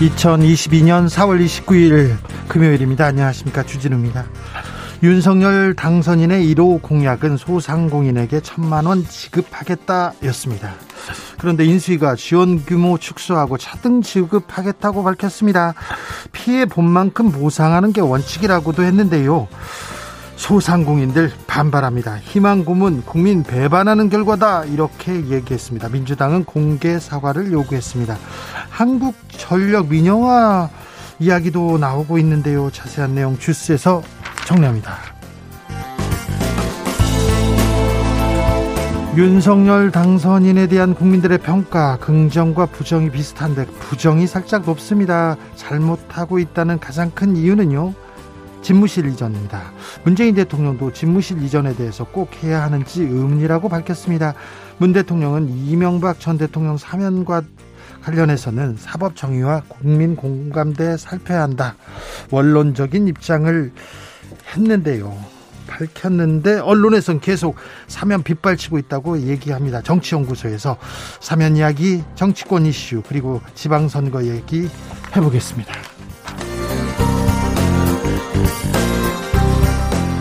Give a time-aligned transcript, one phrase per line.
[0.00, 2.16] 2022년 4월 29일
[2.48, 3.06] 금요일입니다.
[3.06, 3.62] 안녕하십니까.
[3.62, 4.24] 주진우입니다.
[5.04, 10.74] 윤석열 당선인의 1호 공약은 소상공인에게 천만 원 지급하겠다 였습니다.
[11.38, 15.74] 그런데 인수위가 지원 규모 축소하고 차등 지급하겠다고 밝혔습니다.
[16.32, 19.46] 피해 본 만큼 보상하는 게 원칙이라고도 했는데요.
[20.44, 22.18] 소상공인들 반발합니다.
[22.18, 25.88] 희망 고문 국민 배반하는 결과다 이렇게 얘기했습니다.
[25.88, 28.14] 민주당은 공개 사과를 요구했습니다.
[28.68, 30.68] 한국전력 민영화
[31.18, 32.70] 이야기도 나오고 있는데요.
[32.70, 34.02] 자세한 내용 주스에서
[34.46, 34.98] 정리합니다.
[39.16, 45.38] 윤석열 당선인에 대한 국민들의 평가 긍정과 부정이 비슷한데 부정이 살짝 높습니다.
[45.56, 48.03] 잘못하고 있다는 가장 큰 이유는요.
[48.64, 49.72] 집무실 이전입니다.
[50.04, 54.32] 문재인 대통령도 집무실 이전에 대해서 꼭 해야 하는지 의문이라고 밝혔습니다.
[54.78, 57.42] 문 대통령은 이명박 전 대통령 사면과
[58.02, 61.76] 관련해서는 사법 정의와 국민 공감대 살펴야 한다.
[62.30, 63.70] 원론적인 입장을
[64.54, 65.14] 했는데요.
[65.66, 69.82] 밝혔는데 언론에선 계속 사면 빗발치고 있다고 얘기합니다.
[69.82, 70.78] 정치연구소에서
[71.20, 74.70] 사면 이야기, 정치권 이슈 그리고 지방선거 얘기
[75.14, 75.93] 해보겠습니다.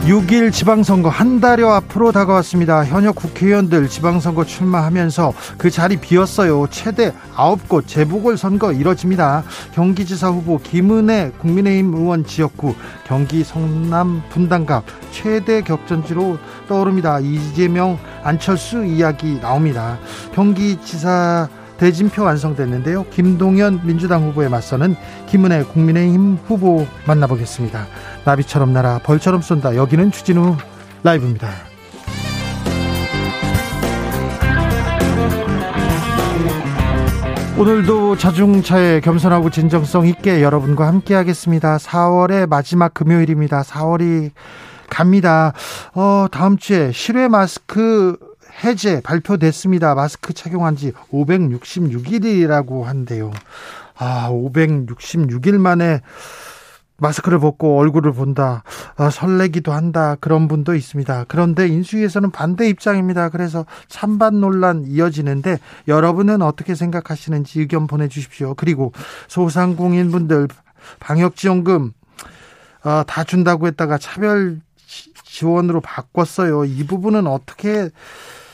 [0.06, 2.84] 6일 지방선거 한 달여 앞으로 다가왔습니다.
[2.84, 6.68] 현역 국회의원들 지방선거 출마하면서 그 자리 비었어요.
[6.70, 9.46] 최대 9곳 재보궐선거 이뤄집니다.
[9.74, 12.76] 경기지사 후보 김은혜 국민의힘 의원 지역구
[13.08, 17.22] 경기 성남 분당갑 최대 격전지로 떠오릅니다.
[17.22, 19.98] 이재명 안철수 이야기 나옵니다.
[20.36, 21.48] 경기지사
[21.78, 23.06] 대진표 완성됐는데요.
[23.10, 24.96] 김동연 민주당 후보에 맞서는
[25.28, 27.88] 김은혜 국민의힘 후보 만나보겠습니다.
[28.26, 29.76] 나비처럼 날아 벌처럼 쏜다.
[29.76, 30.56] 여기는 추진우
[31.04, 31.50] 라이브입니다.
[37.56, 41.78] 오늘도 자중차에 겸손하고 진정성 있게 여러분과 함께 하겠습니다.
[41.78, 43.62] 4월의 마지막 금요일입니다.
[43.62, 44.32] 4월이
[44.90, 45.54] 갑니다.
[45.94, 48.18] 어, 다음 주에 실외 마스크
[48.64, 49.96] 해제 발표됐습니다.
[49.96, 53.32] 마스크 착용한 지 566일이라고 한대요.
[53.98, 56.02] 아, 566일 만에
[56.98, 58.64] 마스크를 벗고 얼굴을 본다.
[58.96, 60.16] 아, 설레기도 한다.
[60.20, 61.26] 그런 분도 있습니다.
[61.28, 63.30] 그런데 인수위에서는 반대 입장입니다.
[63.30, 68.54] 그래서 찬반 논란 이어지는데 여러분은 어떻게 생각하시는지 의견 보내주십시오.
[68.56, 68.94] 그리고
[69.28, 70.48] 소상공인분들
[71.00, 71.92] 방역지원금
[72.86, 74.60] 어, 다 준다고 했다가 차별
[75.26, 76.66] 지원으로 바꿨어요.
[76.66, 77.90] 이 부분은 어떻게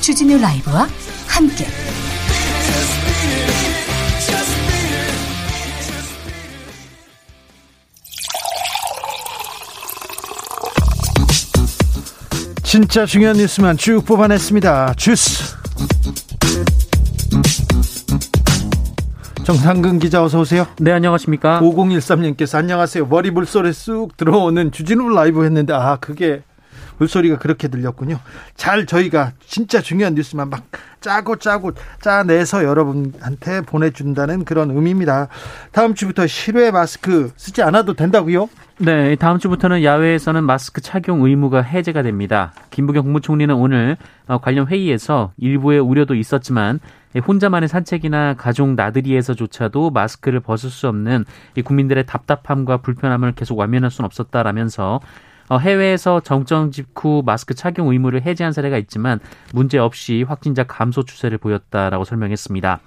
[0.00, 0.88] 주진우 라이브와
[1.28, 1.66] 함께
[12.62, 14.94] 진짜 중요한 뉴스만 쭉 뽑아냈습니다.
[14.94, 15.56] 주스.
[19.42, 20.66] 정상근 기자 어서 오세요.
[20.78, 21.58] 네, 안녕하십니까?
[21.60, 23.06] 5013님께서 안녕하세요.
[23.06, 26.42] 머리 물소리 쑥 들어오는 주진우 라이브 했는데 아, 그게
[27.00, 28.20] 물소리가 그렇게 들렸군요.
[28.54, 30.64] 잘 저희가 진짜 중요한 뉴스만 막
[31.00, 35.28] 짜고 짜고 짜내서 여러분한테 보내준다는 그런 의미입니다.
[35.72, 38.48] 다음 주부터 실외 마스크 쓰지 않아도 된다고요?
[38.78, 42.52] 네, 다음 주부터는 야외에서는 마스크 착용 의무가 해제가 됩니다.
[42.70, 43.96] 김부겸 국무총리는 오늘
[44.26, 46.80] 어, 관련 회의에서 일부의 우려도 있었지만
[47.26, 51.24] 혼자만의 산책이나 가족 나들이에서조차도 마스크를 벗을 수 없는
[51.64, 55.00] 국민들의 답답함과 불편함을 계속 완면할 수는 없었다라면서 어,
[55.58, 59.20] 해외에서 정정 직후 마스크 착용 의무를 해제한 사례가 있지만
[59.52, 62.80] 문제 없이 확진자 감소 추세를 보였다라고 설명했습니다.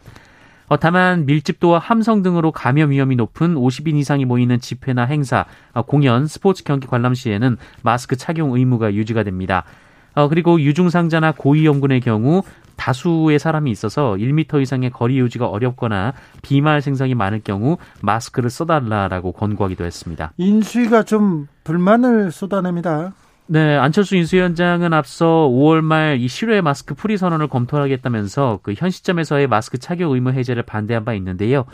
[0.68, 6.26] 어, 다만 밀집도와 함성 등으로 감염 위험이 높은 50인 이상이 모이는 집회나 행사, 어, 공연,
[6.26, 9.66] 스포츠 경기 관람 시에는 마스크 착용 의무가 유지가 됩니다.
[10.16, 12.44] 어, 그리고 유중상자나 고위험군의 경우
[12.76, 19.86] 다수의 사람이 있어서 1미터 이상의 거리 유지가 어렵거나 비말 생성이 많을 경우 마스크를 써달라라고 권고하기도
[19.86, 20.34] 했습니다.
[20.38, 23.14] 인수위가 좀 불만을 쏟아냅니다.
[23.46, 29.48] 네, 안철수 인수위원장은 앞서 5월 말 이 실외 마스크 풀이 선언을 검토하겠다면서 그 현 시점에서의
[29.48, 31.66] 마스크 착용 의무 해제를 반대한 바 있는데요.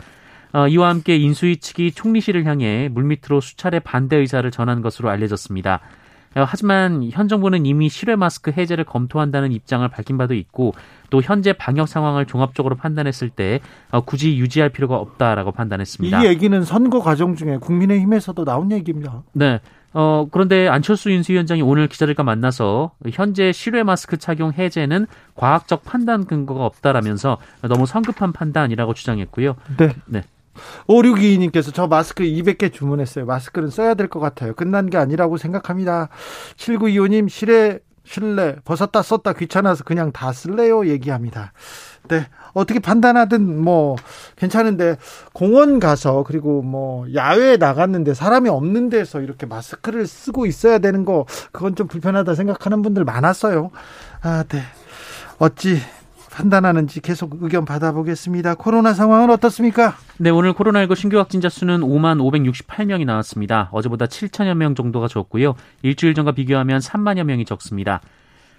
[0.52, 5.80] 어, 이와 함께 인수위 측이 총리실을 향해 물밑으로 수차례 반대 의사를 전한 것으로 알려졌습니다.
[6.36, 10.72] 어, 하지만 현 정부는 이미 실외 마스크 해제를 검토한다는 입장을 밝힌 바도 있고
[11.10, 13.60] 또 현재 방역 상황을 종합적으로 판단했을 때
[13.90, 16.22] 어, 굳이 유지할 필요가 없다라고 판단했습니다.
[16.22, 19.22] 이 얘기는 선거 과정 중에 국민의힘에서도 나온 얘기입니다.
[19.32, 19.60] 네.
[19.92, 26.64] 어, 그런데 안철수 인수위원장이 오늘 기자들과 만나서 현재 실외 마스크 착용 해제는 과학적 판단 근거가
[26.64, 29.56] 없다라면서 너무 성급한 판단이라고 주장했고요.
[29.78, 29.88] 네.
[30.06, 30.22] 네.
[30.88, 33.26] 5622님께서 저 마스크 200개 주문했어요.
[33.26, 34.54] 마스크는 써야 될 것 같아요.
[34.54, 36.08] 끝난 게 아니라고 생각합니다.
[36.56, 41.52] 7925님 실내 실내 벗었다 썼다 귀찮아서 그냥 다 쓸래요 얘기합니다.
[42.08, 42.26] 네.
[42.54, 43.94] 어떻게 판단하든 뭐
[44.36, 44.96] 괜찮은데
[45.32, 51.26] 공원 가서 그리고 뭐 야외에 나갔는데 사람이 없는 데서 이렇게 마스크를 쓰고 있어야 되는 거
[51.52, 53.70] 그건 좀 불편하다 생각하는 분들 많았어요.
[54.22, 54.62] 아, 네.
[55.38, 55.78] 어찌
[56.40, 58.54] 판단하는지 계속 의견 받아보겠습니다.
[58.54, 59.94] 코로나 상황은 어떻습니까?
[60.16, 63.68] 네, 오늘 코로나19 신규 확진자 수는 5만 568명이 나왔습니다.
[63.72, 65.54] 어제보다 7천여 명 정도가 적고요.
[65.82, 68.00] 일주일 전과 비교하면 3만여 명이 적습니다.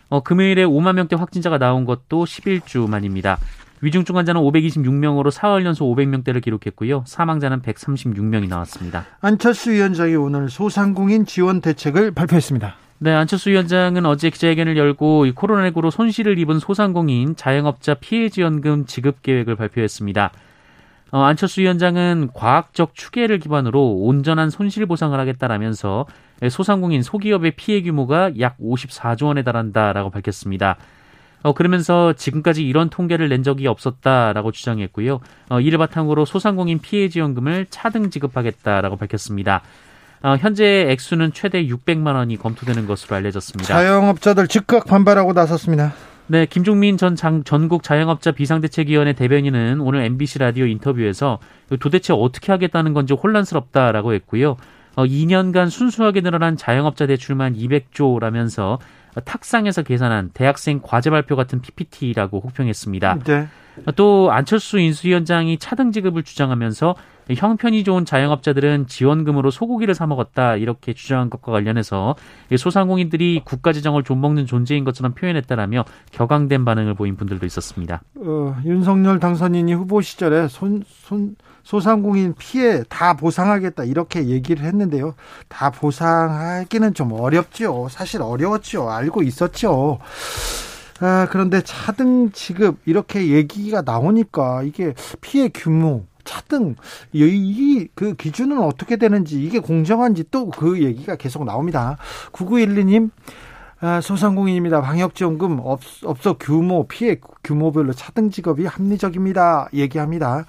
[0.10, 3.40] 어, 금요일에 5만 명대 확진자가 나온 것도 11주 만입니다.
[3.82, 7.04] 위중증 환자는 526명으로 4월 연속 500명대를 기록했고요.
[7.08, 9.06] 사망자는 136명이 나왔습니다.
[9.22, 12.76] 안철수 위원장이 오늘 소상공인 지원 대책을 발표했습니다.
[13.04, 20.32] 네, 안철수 위원장은 어제 기자회견을 열고 코로나19로 손실을 입은 소상공인 자영업자 피해지원금 지급 계획을 발표했습니다.
[21.10, 26.06] 어, 안철수 위원장은 과학적 추계를 기반으로 온전한 손실 보상을 하겠다라면서
[26.52, 30.78] 소상공인 소기업의 피해 규모가 약 54조 원에 달한다라고 밝혔습니다.
[31.42, 35.22] 어, 그러면서 지금까지 이런 통계를 낸 적이 없었다라고 주장했고요.
[35.50, 39.64] 어, 이를 바탕으로 소상공인 피해 지원금을 차등 지급하겠다라고 밝혔습니다.
[40.24, 43.74] 어, 현재 액수는 최대 600만 원이 검토되는 것으로 알려졌습니다.
[43.74, 45.94] 자영업자들 즉각 반발하고 나섰습니다.
[46.28, 51.40] 네, 김종민 전 장, 전국 자영업자 비상대책위원회 대변인은 오늘 MBC 라디오 인터뷰에서
[51.80, 54.58] 도대체 어떻게 하겠다는 건지 혼란스럽다라고 했고요.
[54.96, 58.78] 어, 2년간 순수하게 늘어난 자영업자 대출만 200조라면서
[59.26, 63.20] 탁상에서 계산한 대학생 과제 발표 같은 PPT라고 혹평했습니다.
[63.26, 63.48] 네.
[63.96, 66.96] 또 안철수 인수위원장이 차등 지급을 주장하면서
[67.30, 72.16] 형편이 좋은 자영업자들은 지원금으로 소고기를 사 먹었다 이렇게 주장한 것과 관련해서
[72.58, 78.02] 소상공인들이 국가 재정을 좀 먹는 존재인 것처럼 표현했다라며 격앙된 반응을 보인 분들도 있었습니다.
[78.16, 85.16] 어, 윤석열 당선인이 후보 시절에 손, 손, 소상공인 피해 다 보상하겠다 이렇게 얘기를 했는데요.
[85.48, 87.88] 다 보상하기는 좀 어렵죠.
[87.90, 88.90] 사실 어려웠죠.
[88.90, 90.00] 알고 있었죠.
[91.00, 96.76] 아, 그런데 차등 지급 이렇게 얘기가 나오니까 이게 피해 규모 차등
[97.14, 101.98] 이 그 기준은 어떻게 되는지 이게 공정한지 또 그 얘기가 계속 나옵니다.
[102.34, 103.22] 9912님 아,
[104.02, 104.82] 소상공인입니다.
[104.82, 109.70] 방역지원금 업, 업소 규모, 피해 규모별로 차등 지급이 합리적입니다.
[109.74, 110.46] 얘기합니다.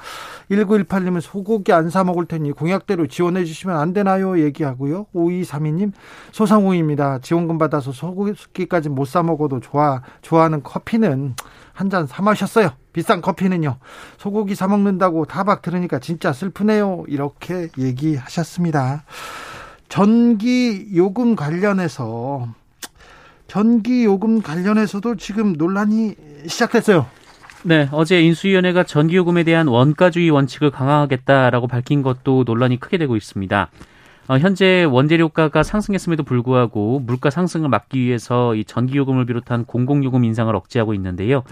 [0.51, 4.39] 1918님은 소고기 안 사 먹을 테니 공약대로 지원해 주시면 안 되나요?
[4.39, 5.07] 얘기하고요.
[5.15, 5.93] 5232님
[6.33, 7.21] 소상공인입니다.
[7.21, 11.35] 지원금 받아서 소고기까지 못 사 먹어도 좋아, 좋아하는 커피는
[11.73, 12.71] 한 잔 사 마셨어요.
[12.93, 13.79] 비싼 커피는요.
[14.19, 17.05] 소고기 사 먹는다고 타박 들으니까 진짜 슬프네요.
[17.09, 19.05] 이렇게 얘기하셨습니다.
[19.89, 22.47] 전기 요금 관련해서
[23.53, 26.15] 전기 요금 관련해서도 지금 논란이
[26.47, 27.05] 시작됐어요.
[27.65, 33.69] 네, 어제 인수위원회가 전기요금에 대한 원가주의 원칙을 강화하겠다라고 밝힌 것도 논란이 크게 되고 있습니다.
[34.29, 40.95] 어, 현재 원재료가가 상승했음에도 불구하고 물가 상승을 막기 위해서 이 전기요금을 비롯한 공공요금 인상을 억제하고
[40.95, 41.43] 있는데요.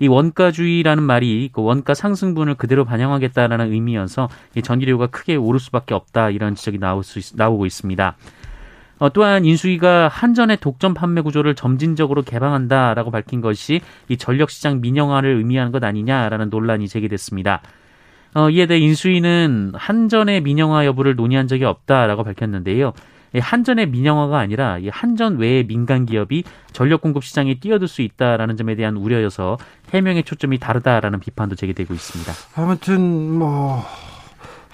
[0.00, 6.28] 이 원가주의라는 말이 그 원가 상승분을 그대로 반영하겠다라는 의미여서 이 전기료가 크게 오를 수밖에 없다
[6.28, 8.16] 이런 지적이 나올 수 있, 나오고 있습니다.
[8.98, 15.72] 어, 또한 인수위가 한전의 독점 판매 구조를 점진적으로 개방한다라고 밝힌 것이 이 전력시장 민영화를 의미하는
[15.72, 17.62] 것 아니냐라는 논란이 제기됐습니다.
[18.34, 22.92] 어, 이에 대해 인수위는 한전의 민영화 여부를 논의한 적이 없다라고 밝혔는데요.
[23.38, 28.96] 한전의 민영화가 아니라 한전 외의 민간 기업이 전력 공급 시장에 뛰어들 수 있다라는 점에 대한
[28.96, 29.58] 우려여서
[29.92, 32.32] 해명의 초점이 다르다라는 비판도 제기되고 있습니다.
[32.56, 33.84] 아무튼 뭐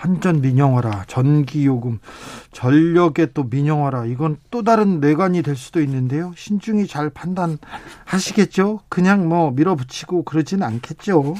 [0.04, 1.98] 한전 민영화라 전기요금
[2.52, 9.50] 전력에 또 민영화라 이건 또 다른 뇌관이 될 수도 있는데요 신중히 잘 판단하시겠죠 그냥 뭐
[9.52, 11.36] 밀어붙이고 그러진 않겠죠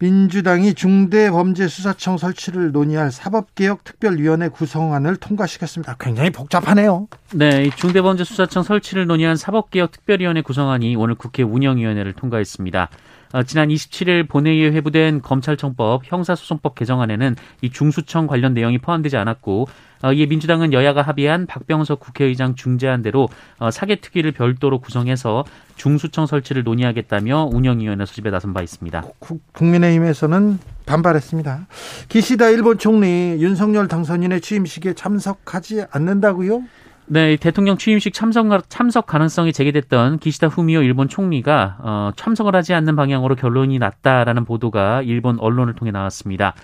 [0.00, 5.96] 민주당이 중대범죄수사청 설치를 논의할 사법개혁특별위원회 구성안을 통과시켰습니다.
[6.00, 7.06] 굉장히 복잡하네요.
[7.34, 12.88] 네, 중대범죄수사청 설치를 논의한 사법개혁특별위원회 구성안이 오늘 국회 운영위원회를 통과했습니다.
[13.32, 19.68] 어, 지난 27일 본회의에 회부된 검찰청법 형사소송법 개정안에는 이 중수청 관련 내용이 포함되지 않았고
[20.02, 25.44] 어, 이에 민주당은 여야가 합의한 박병석 국회의장 중재안대로 어, 사개특위를 별도로 구성해서
[25.76, 29.04] 중수청 설치를 논의하겠다며 운영위원회 소집에 나선 바 있습니다.
[29.52, 31.66] 국민의힘에서는 반발했습니다.
[32.08, 36.62] 기시다 일본 총리 윤석열 당선인의 취임식에 참석하지 않는다고요?
[37.12, 42.94] 네, 대통령 취임식 참석, 참석 가능성이 제기됐던 기시다 후미오 일본 총리가 어, 참석을 하지 않는
[42.94, 46.54] 방향으로 결론이 났다라는 보도가 일본 언론을 통해 나왔습니다.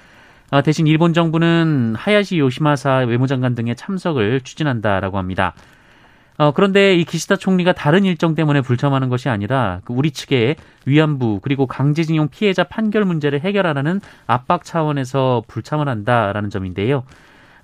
[0.52, 5.52] 어, 대신 일본 정부는 하야시 요시마사 외무장관 등의 참석을 추진한다라고 합니다.
[6.38, 11.40] 어, 그런데 이 기시다 총리가 다른 일정 때문에 불참하는 것이 아니라 그 우리 측의 위안부
[11.42, 17.02] 그리고 강제징용 피해자 판결 문제를 해결하라는 압박 차원에서 불참을 한다라는 점인데요.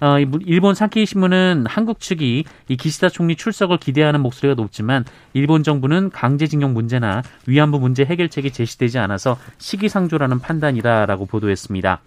[0.02, 6.10] 어, 일본 산케이 신문은 한국 측이 이 기시다 총리 출석을 기대하는 목소리가 높지만 일본 정부는
[6.10, 12.00] 강제징용 문제나 위안부 문제 해결책이 제시되지 않아서 시기상조라는 판단이다라고 보도했습니다.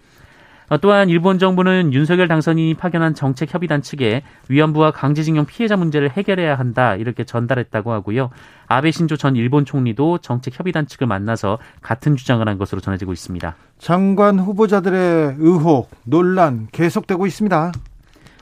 [0.68, 6.96] 어, 또한 일본 정부는 윤석열 당선인이 파견한 정책협의단 측에 위안부와 강제징용 피해자 문제를 해결해야 한다
[6.96, 8.30] 이렇게 전달했다고 하고요.
[8.66, 13.54] 아베 신조 전 일본 총리도 정책협의단 측을 만나서 같은 주장을 한 것으로 전해지고 있습니다.
[13.78, 17.72] 장관 후보자들의 의혹, 논란 계속되고 있습니다.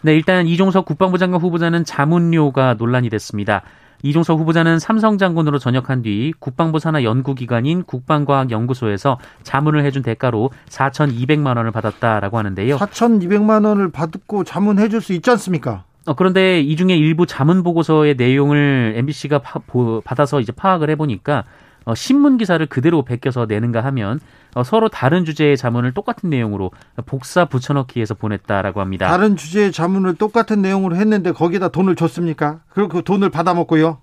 [0.03, 3.63] 네, 일단 이종석 국방부 장관 후보자는 자문료가 논란이 됐습니다.
[4.05, 11.71] 이종석 후보자는 삼성 장군으로 전역한 뒤 국방부 산하 연구기관인 국방과학연구소에서 자문을 해준 대가로 4,200만 원을
[11.71, 12.77] 받았다라고 하는데요.
[12.77, 15.85] 4,200만 원을 받고 자문해 줄 수 있지 않습니까?
[16.07, 21.45] 어, 그런데 이 중에 일부 자문 보고서의 내용을 MBC가 파, 보, 받아서 이제 파악을 해보니까
[21.85, 24.21] 어, 신문 기사를 그대로 베껴서 내는가 하면
[24.55, 26.71] 어, 서로 다른 주제의 자문을 똑같은 내용으로
[27.07, 29.09] 복사 붙여넣기해서 보냈다라고 합니다.
[29.09, 32.61] 다른 주제의 자문을 똑같은 내용으로 했는데 거기다 돈을 줬습니까?
[32.71, 33.99] 그리고 그 돈을 받아먹고요.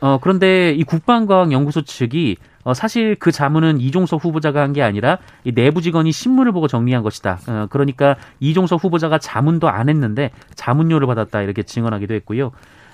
[0.00, 5.52] 어, 그런데 이 국방과학연구소 측이 어, 사실 그 자문은 이종석 후보자가 한 게 아니라 이
[5.52, 7.38] 내부 직원이 신문을 보고 정리한 것이다.
[7.46, 12.50] 어, 그러니까 이종석 후보자가 자문도 안 했는데 자문료를 받았다 이렇게 증언하기도 했고요.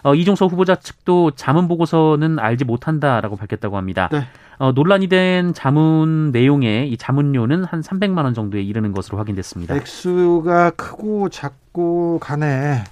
[0.09, 4.09] 어, 이종석 후보자 측도 자문 보고서는 알지 못한다라고 밝혔다고 합니다.
[4.11, 4.27] 네.
[4.59, 9.75] 어, 논란이 된 자문 내용에 이 자문료는 한 300만 원 정도에 이르는 것으로 확인됐습니다.
[9.77, 12.85] 액수가 크고 작고 간에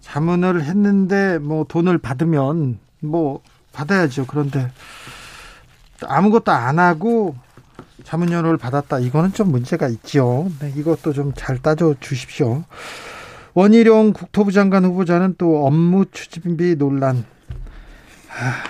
[0.00, 3.42] 자문을 했는데 뭐 돈을 받으면 뭐
[3.74, 4.24] 받아야죠.
[4.26, 4.70] 그런데
[6.06, 7.36] 아무것도 안 하고
[8.04, 9.00] 자문료를 받았다.
[9.00, 10.50] 이거는 좀 문제가 있죠.
[10.60, 12.64] 네, 이것도 좀 잘 따져 주십시오.
[13.58, 17.24] 원희룡 국토부 장관 후보자는 또 업무 추진비 논란
[18.30, 18.62] 아,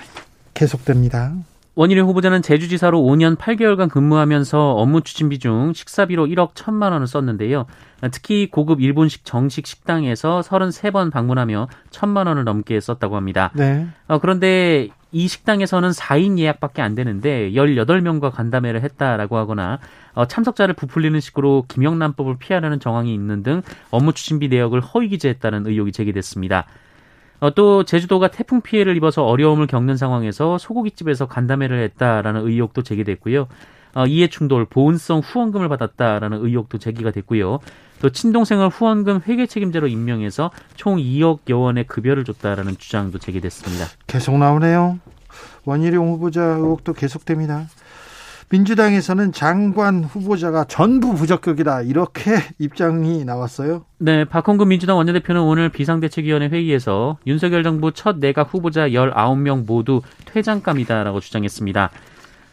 [0.54, 1.34] 계속됩니다.
[1.78, 7.66] 원희룡 후보자는 제주지사로 5년 8개월간 근무하면서 업무 추진비 중 식사비로 1억 1천만 원을 썼는데요.
[8.10, 13.52] 특히 고급 일본식 정식 식당에서 33번 방문하며 1천만 원을 넘게 썼다고 합니다.
[13.54, 13.86] 네.
[14.08, 19.78] 어, 그런데 이 식당에서는 4인 예약밖에 안 되는데 18명과 간담회를 했다라고 하거나
[20.14, 25.92] 어, 참석자를 부풀리는 식으로 김영란법을 피하려는 정황이 있는 등 업무 추진비 내역을 허위 기재했다는 의혹이
[25.92, 26.66] 제기됐습니다.
[27.40, 33.46] 어, 또 제주도가 태풍 피해를 입어서 어려움을 겪는 상황에서 소고기집에서 간담회를 했다라는 의혹도 제기됐고요.
[33.94, 37.60] 어, 이해 충돌, 보은성 후원금을 받았다라는 의혹도 제기가 됐고요.
[38.00, 43.86] 또 친동생을 후원금 회계 책임자로 임명해서 총 2억여 원의 급여를 줬다라는 주장도 제기됐습니다.
[44.06, 44.98] 계속 나오네요.
[45.64, 47.66] 원희룡 후보자 의혹도 계속됩니다.
[48.50, 53.84] 민주당에서는 장관 후보자가 전부 부적격이다 이렇게 입장이 나왔어요.
[53.98, 61.20] 네, 박홍근 민주당 원내대표는 오늘 비상대책위원회 회의에서 윤석열 정부 첫 내각 후보자 19명 모두 퇴장감이다라고
[61.20, 61.90] 주장했습니다.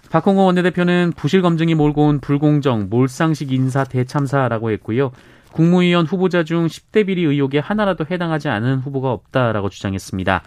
[0.09, 5.11] 박홍근 원내대표는 부실 검증이 몰고 온 불공정, 몰상식 인사 대참사라고 했고요.
[5.51, 10.43] 국무위원 후보자 중 10대 비리 의혹에 하나라도 해당하지 않은 후보가 없다라고 주장했습니다.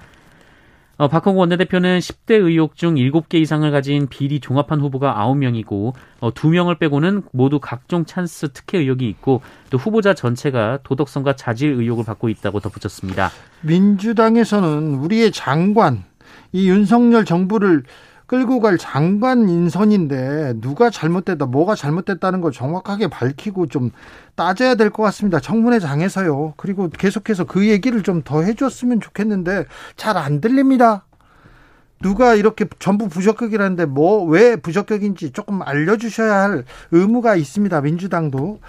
[0.99, 6.81] 어, 박홍구 원내대표는 10대 의혹 중 7개 이상을 가진 비리 종합한 후보가 9명이고 어, 2명을
[6.81, 9.41] 빼고는 모두 각종 찬스 특혜 의혹이 있고
[9.71, 13.31] 또 후보자 전체가 도덕성과 자질 의혹을 받고 있다고 덧붙였습니다.
[13.63, 16.03] 민주당에서는 우리의 장관
[16.51, 17.85] 이 윤석열 정부를
[18.29, 23.91] 끌고 갈 장관 인선인데 누가 잘못됐다, 뭐가 잘못됐다는 걸 정확하게 밝히고 좀
[24.37, 25.41] 따져야 될 것 같습니다.
[25.41, 26.55] 청문회장에서요.
[26.57, 29.65] 그리고 계속해서 그 얘기를 좀 더 해줬으면 좋겠는데
[29.97, 31.07] 잘 안 들립니다.
[32.03, 37.81] 누가 이렇게 전부 부적격이라는데 뭐 왜 부적격인지 조금 알려주셔야 할 의무가 있습니다.
[37.81, 38.61] 민주당도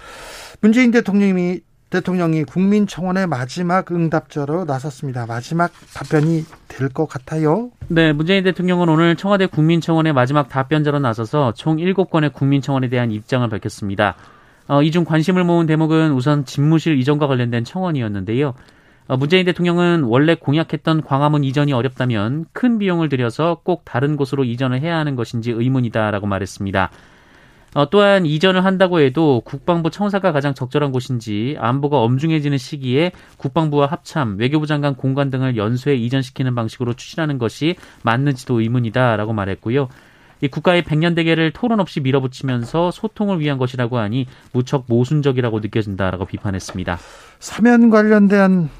[0.62, 5.26] 문재인 대통령이 대통령이 국민청원의 마지막 응답자로 나섰습니다.
[5.26, 7.70] 마지막 답변이 될 것 같아요.
[7.88, 14.16] 네, 문재인 대통령은 오늘 청와대 국민청원의 마지막 답변자로 나서서 총 7건의 국민청원에 대한 입장을 밝혔습니다.
[14.68, 18.54] 어, 이중 관심을 모은 대목은 우선 집무실 이전과 관련된 청원이었는데요.
[19.08, 24.80] 어, 문재인 대통령은 원래 공약했던 광화문 이전이 어렵다면 큰 비용을 들여서 꼭 다른 곳으로 이전을
[24.80, 26.90] 해야 하는 것인지 의문이다라고 말했습니다.
[27.74, 34.36] 어, 또한 이전을 한다고 해도 국방부 청사가 가장 적절한 곳인지 안보가 엄중해지는 시기에 국방부와 합참,
[34.38, 39.88] 외교부 장관 공간 등을 연쇄 이전시키는 방식으로 추진하는 것이 맞는지도 의문이다라고 말했고요.
[40.42, 46.98] 이 국가의 백년 대계를 토론 없이 밀어붙이면서 소통을 위한 것이라고 하니 무척 모순적이라고 느껴진다라고 비판했습니다.
[47.38, 48.70] 사면 관련된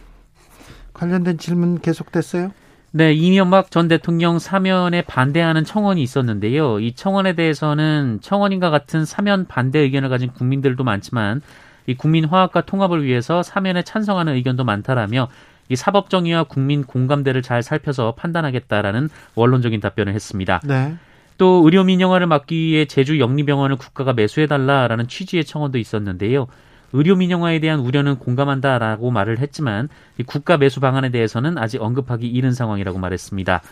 [0.94, 2.52] 관련된 질문 계속됐어요?
[2.92, 6.80] 네, 이명박 전 대통령 사면에 반대하는 청원이 있었는데요.
[6.80, 11.40] 이 청원에 대해서는 청원인과 같은 사면 반대 의견을 가진 국민들도 많지만
[11.86, 15.28] 이 국민 화합과 통합을 위해서 사면에 찬성하는 의견도 많다라며
[15.68, 20.60] 이 사법 정의와 국민 공감대를 잘 살펴서 판단하겠다라는 원론적인 답변을 했습니다.
[20.64, 20.96] 네.
[21.38, 26.48] 또 의료 민영화를 막기 위해 제주 영리병원을 국가가 매수해달라라는 취지의 청원도 있었는데요.
[26.92, 29.88] 의료 민영화에 대한 우려는 공감한다라고 말을 했지만
[30.26, 33.62] 국가 매수 방안에 대해서는 아직 언급하기 이른 상황이라고 말했습니다.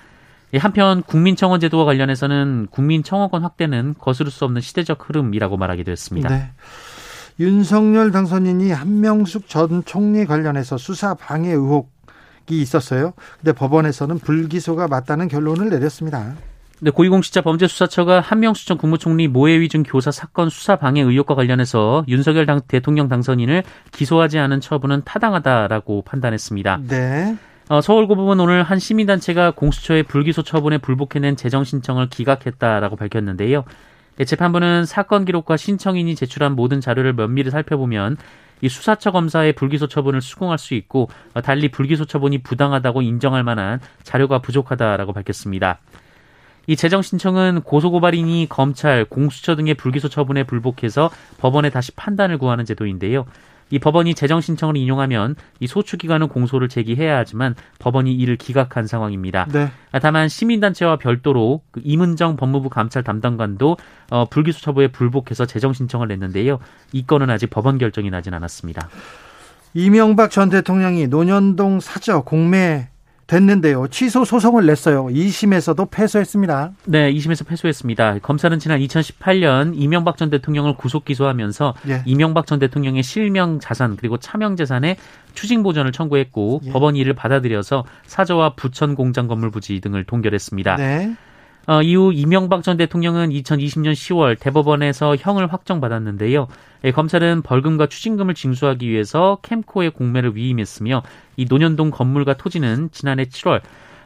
[0.56, 6.28] 한편 국민청원 제도와 관련해서는 국민청원권 확대는 거스를 수 없는 시대적 흐름이라고 말하기도 했습니다.
[6.28, 6.50] 네.
[7.40, 11.86] 윤석열 당선인이 한명숙 전 총리 관련해서 수사 방해 의혹이
[12.50, 13.12] 있었어요.
[13.38, 16.34] 근데 법원에서는 불기소가 맞다는 결론을 내렸습니다.
[16.80, 22.46] 네, 고위공직자 범죄수사처가 한명수 전 국무총리 모해위 중 교사 사건 수사 방해 의혹과 관련해서 윤석열
[22.46, 26.82] 당, 대통령 당선인을 기소하지 않은 처분은 타당하다라고 판단했습니다.
[26.86, 27.36] 네.
[27.68, 33.64] 어, 서울고법은 오늘 한 시민단체가 공수처의 불기소 처분에 불복해낸 재정 신청을 기각했다라고 밝혔는데요.
[34.16, 38.16] 네, 재판부는 사건 기록과 신청인이 제출한 모든 자료를 면밀히 살펴보면
[38.60, 43.80] 이 수사처 검사의 불기소 처분을 수긍할 수 있고 어, 달리 불기소 처분이 부당하다고 인정할 만한
[44.04, 45.80] 자료가 부족하다라고 밝혔습니다.
[46.68, 53.24] 이 재정 신청은 고소고발인이 검찰, 공수처 등의 불기소 처분에 불복해서 법원에 다시 판단을 구하는 제도인데요.
[53.70, 59.46] 이 법원이 재정 신청을 인용하면 이 소추 기관은 공소를 제기해야 하지만 법원이 이를 기각한 상황입니다.
[59.50, 59.70] 네.
[60.02, 63.78] 다만 시민단체와 별도로 그 이문정 법무부 감찰 담당관도
[64.10, 66.58] 어, 불기소 처분에 불복해서 재정 신청을 냈는데요.
[66.92, 68.90] 이 건은 아직 법원 결정이 나진 않았습니다.
[69.72, 72.88] 이명박 전 대통령이 노년동 사저 공매
[73.28, 73.86] 됐는데요.
[73.88, 75.04] 취소 소송을 냈어요.
[75.06, 76.72] 2심에서도 패소했습니다.
[76.86, 78.20] 네, 2심에서 패소했습니다.
[78.20, 82.02] 검사는 지난 2018년 이명박 전 대통령을 구속 기소하면서 예.
[82.06, 84.96] 이명박 전 대통령의 실명 자산 그리고 차명 재산의
[85.34, 86.72] 추징 보전을 청구했고 예.
[86.72, 90.76] 법원이 이를 받아들여서 사저와 부천 공장 건물 부지 등을 동결했습니다.
[90.76, 91.14] 네.
[91.68, 96.48] 어, 이후 이명박 전 대통령은 2020년 10월 대법원에서 형을 확정받았는데요.
[96.84, 101.02] 예, 검찰은 벌금과 추징금을 징수하기 위해서 캠코의 공매를 위임했으며
[101.36, 103.60] 이 논현동 건물과 토지는 지난해 7월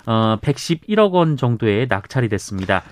[0.06, 2.82] 어, 111억 원 정도의 낙찰이 됐습니다.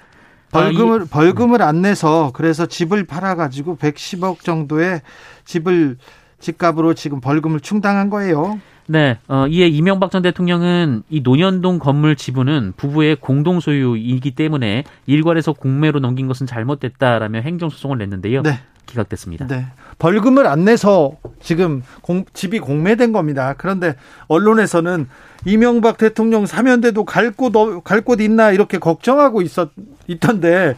[0.52, 5.02] 벌금을 아, 이, 벌금을 안 내서 그래서 집을 팔아 가지고 110억 정도의
[5.46, 5.96] 집을
[6.38, 8.60] 집값으로 지금 벌금을 충당한 거예요.
[8.90, 15.52] 네, 어, 이에 이명박 전 대통령은 이 논현동 건물 지분은 부부의 공동 소유이기 때문에 일괄해서
[15.52, 18.42] 공매로 넘긴 것은 잘못됐다라며 행정소송을 냈는데요.
[18.42, 18.58] 네.
[18.86, 19.46] 기각됐습니다.
[19.46, 19.66] 네.
[20.00, 23.54] 벌금을 안 내서 지금 공, 집이 공매된 겁니다.
[23.56, 23.94] 그런데
[24.26, 25.06] 언론에서는
[25.44, 27.52] 이명박 대통령 사면대도 갈 곳,
[27.84, 29.70] 갈곳 있나 이렇게 걱정하고 있었,
[30.08, 30.74] 있던데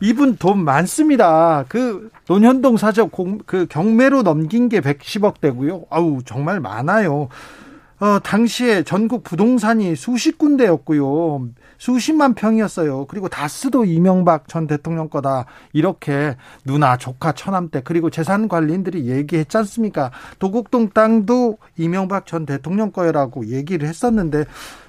[0.00, 1.64] 이분 돈 많습니다.
[1.68, 5.84] 그 논현동 사적 공, 그 경매로 넘긴 게 110억 대고요.
[5.90, 7.28] 아우 정말 많아요.
[7.98, 11.48] 어, 당시에 전국 부동산이 수십 군데였고요.
[11.78, 13.06] 수십만 평이었어요.
[13.06, 15.46] 그리고 다스도 이명박 전 대통령 거다.
[15.72, 20.10] 이렇게 누나, 조카, 처남 때 그리고 재산 관리인들이 얘기했지 않습니까?
[20.38, 24.44] 도곡동 땅도 이명박 전 대통령 거라고 얘기를 했었는데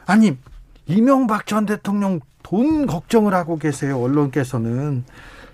[0.06, 0.38] 아니
[0.88, 4.02] 이명박 전 대통령 돈 걱정을 하고 계세요.
[4.02, 5.04] 언론께서는.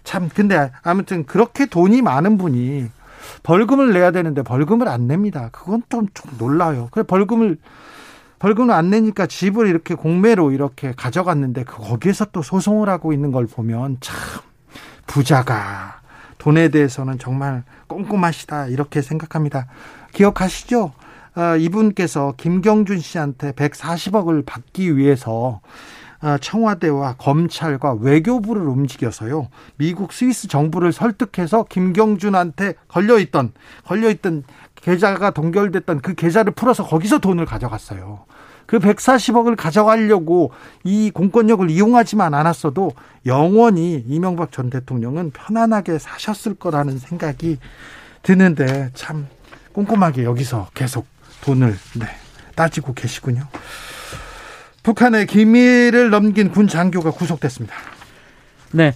[0.03, 2.89] 참, 근데 아무튼 그렇게 돈이 많은 분이
[3.41, 5.49] 벌금을 내야 되는데 벌금을 안 냅니다.
[5.51, 6.89] 그건 좀, 좀 놀라요.
[6.91, 7.57] 그래, 벌금을,
[8.37, 13.47] 벌금을 안 내니까 집을 이렇게 공매로 이렇게 가져갔는데 그 거기에서 또 소송을 하고 있는 걸
[13.47, 14.15] 보면 참
[15.07, 16.01] 부자가
[16.37, 19.67] 돈에 대해서는 정말 꼼꼼하시다 이렇게 생각합니다.
[20.11, 20.91] 기억하시죠?
[21.35, 25.61] 아, 이분께서 김경준 씨한테 140억을 받기 위해서
[26.21, 29.49] 아, 청와대와 검찰과 외교부를 움직여서요.
[29.75, 33.51] 미국 스위스 정부를 설득해서 김경준한테 걸려있던
[33.85, 34.43] 걸려있던
[34.75, 38.25] 계좌가 동결됐던 그 계좌를 풀어서 거기서 돈을 가져갔어요.
[38.65, 40.51] 그 140억을 가져가려고
[40.85, 42.91] 이 공권력을 이용하지만 않았어도
[43.25, 47.57] 영원히 이명박 전 대통령은 편안하게 사셨을 거라는 생각이
[48.21, 49.27] 드는데 참
[49.73, 51.12] 꼼꼼하게 여기서 계속
[51.43, 52.05] 돈을 네,
[52.55, 53.43] 따지고 계시군요.
[54.81, 57.75] 북한의 기밀을 넘긴 군 장교가 구속됐습니다.
[58.71, 58.93] 네.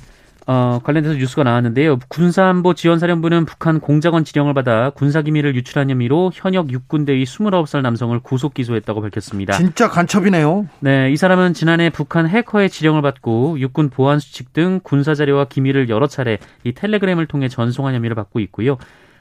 [0.50, 2.00] 어, 관련돼서 뉴스가 나왔는데요.
[2.08, 9.02] 군사안보 지원사령부는 북한 공작원 지령을 받아 군사기밀을 유출한 혐의로 현역 육군대의 29살 남성을 구속 기소했다고
[9.02, 9.58] 밝혔습니다.
[9.58, 10.70] 진짜 간첩이네요.
[10.80, 15.90] 네, 이 사람은 지난해 북한 해커의 지령을 받고 육군 보안 수칙 등 군사 자료와 기밀을
[15.90, 18.78] 여러 차례 이 텔레그램을 통해 전송한 혐의를 받고 있고요.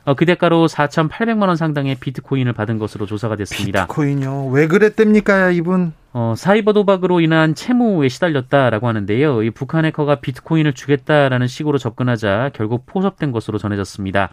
[0.07, 3.87] 어, 그 대가로 4,800만 원 상당의 비트코인을 받은 것으로 조사가 됐습니다.
[3.87, 4.47] 비트코인요?
[4.51, 5.93] 왜 그랬답니까, 이분?
[6.13, 9.43] 어, 사이버 도박으로 인한 채무에 시달렸다라고 하는데요.
[9.43, 14.31] 이 북한 해커가 비트코인을 주겠다라는 식으로 접근하자 결국 포섭된 것으로 전해졌습니다.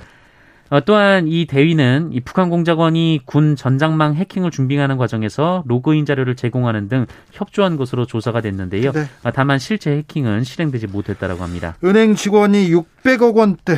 [0.70, 6.88] 어, 또한 이 대위는 이 북한 공작원이 군 전장망 해킹을 준비하는 과정에서 로그인 자료를 제공하는
[6.88, 8.92] 등 협조한 것으로 조사가 됐는데요.
[8.92, 9.06] 네.
[9.24, 11.76] 어, 다만 실제 해킹은 실행되지 못했다라고 합니다.
[11.84, 13.78] 은행 직원이 600억 원대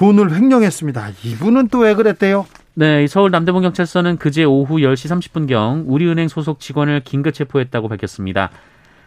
[0.00, 1.10] 돈을 횡령했습니다.
[1.24, 2.46] 이분은 또 왜 그랬대요?
[2.72, 8.50] 네, 서울 남대문 경찰서는 그제 오후 10시 30분경 우리은행 소속 직원을 긴급 체포했다고 밝혔습니다.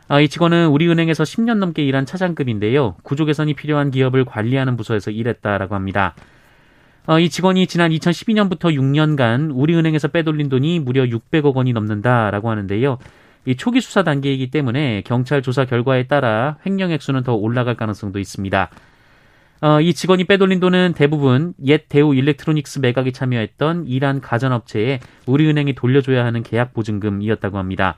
[0.08, 2.96] 아, 이 직원은 우리은행에서 10년 넘게 일한 차장급인데요.
[3.02, 6.14] 구조 개선이 필요한 기업을 관리하는 부서에서 일했다라고 합니다.
[7.08, 13.00] 어, 이 직원이 지난 2012년부터 6년간 우리은행에서 빼돌린 돈이 무려 600억 원이 넘는다라고 하는데요.
[13.46, 18.70] 이 초기 수사 단계이기 때문에 경찰 조사 결과에 따라 횡령 액수는 더 올라갈 가능성도 있습니다.
[19.64, 26.26] 어, 이 직원이 빼돌린 돈은 대부분 옛 대우 일렉트로닉스 매각에 참여했던 이란 가전업체에 우리은행이 돌려줘야
[26.26, 27.96] 하는 계약 보증금이었다고 합니다.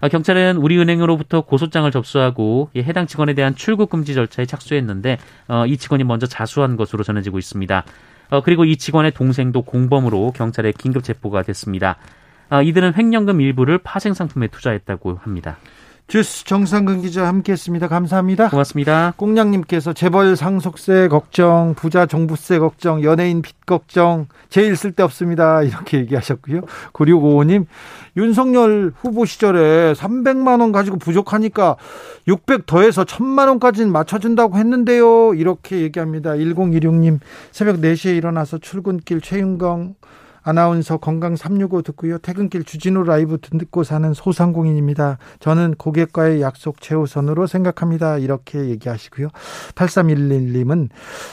[0.00, 6.04] 어, 경찰은 우리은행으로부터 고소장을 접수하고 해당 직원에 대한 출국 금지 절차에 착수했는데 어, 이 직원이
[6.04, 7.84] 먼저 자수한 것으로 전해지고 있습니다.
[8.30, 11.98] 어, 그리고 이 직원의 동생도 공범으로 경찰에 긴급 체포가 됐습니다.
[12.48, 15.58] 어, 이들은 횡령금 일부를 파생 상품에 투자했다고 합니다.
[16.08, 17.86] 주스 정상근 기자 함께했습니다.
[17.86, 18.48] 감사합니다.
[18.48, 19.12] 고맙습니다.
[19.18, 25.62] 꽁냥님께서 재벌 상속세 걱정, 부자 종부세 걱정, 연예인 빚 걱정 제일 쓸데없습니다.
[25.62, 26.62] 이렇게 얘기하셨고요.
[26.94, 27.66] 9655님
[28.16, 31.76] 윤석열 후보 시절에 300만 원 가지고 부족하니까
[32.26, 35.34] 600 더해서 1000만 원까지는 맞춰준다고 했는데요.
[35.34, 36.30] 이렇게 얘기합니다.
[36.30, 37.20] 1016님
[37.52, 39.94] 새벽 4시에 일어나서 출근길 최윤경
[40.48, 42.16] 아나운서 건강 365 듣고요.
[42.16, 45.18] 퇴근길 주진우 라이브 듣고 사는 소상공인입니다.
[45.40, 48.16] 저는 고객과의 약속 최우선으로 생각합니다.
[48.16, 49.28] 이렇게 얘기하시고요.
[49.74, 50.88] 8311님은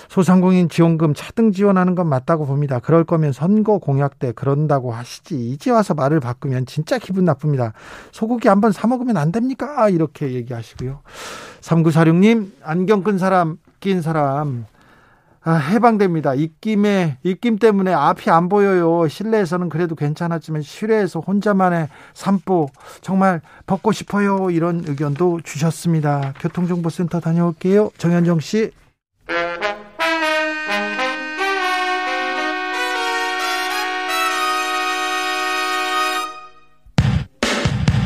[0.10, 2.80] 소상공인 지원금 차등 지원하는 건 맞다고 봅니다.
[2.80, 5.50] 그럴 거면 선거 공약 때 그런다고 하시지.
[5.50, 7.72] 이제 와서 말을 바꾸면 진짜 기분 나쁩니다.
[8.12, 9.88] 소고기 한번 사 먹으면 안 됩니까?
[9.88, 11.00] 이렇게 얘기하시고요.
[11.62, 14.66] 3946님 안경 끈 사람 낀 사람
[15.48, 16.34] 아, 해방됩니다.
[16.34, 19.08] 입김에 입김 때문에 앞이 안 보여요.
[19.08, 22.70] 실내에서는 그래도 괜찮았지만 실외에서 혼자만의 산보
[23.02, 24.50] 정말 벗고 싶어요.
[24.50, 26.34] 이런 의견도 주셨습니다.
[26.40, 27.92] 교통정보센터 다녀올게요.
[28.00, 28.72] 정현정 씨.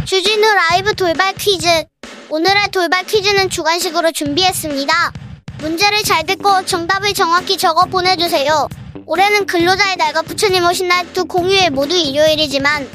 [0.04, 1.68] 주진우 라이브 돌발 퀴즈.
[2.30, 5.29] 오늘의 돌발 퀴즈는 주관식으로 준비했습니다.
[5.60, 8.68] 문제를 잘 듣고 정답을 정확히 적어 보내주세요.
[9.06, 12.88] 올해는 근로자의 날과 부처님 오신 날 두 공휴일 모두 일요일이지만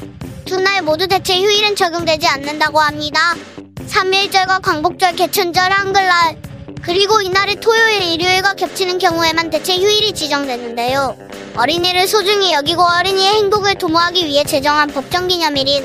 [0.45, 3.35] 두 날 모두 대체 휴일은 적용되지 않는다고 합니다.
[3.87, 6.37] 3일절과 광복절, 개천절, 한글날
[6.81, 11.17] 그리고 이날이 토요일, 일요일과 겹치는 경우에만 대체 휴일이 지정되는데요.
[11.55, 15.83] 어린이를 소중히 여기고 어린이의 행복을 도모하기 위해 제정한 법정기념일인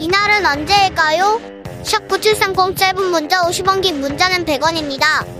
[0.00, 1.40] 이날은 언제일까요?
[1.84, 5.39] 샵 9730 짧은 문자 50원 긴 문자는 100원입니다.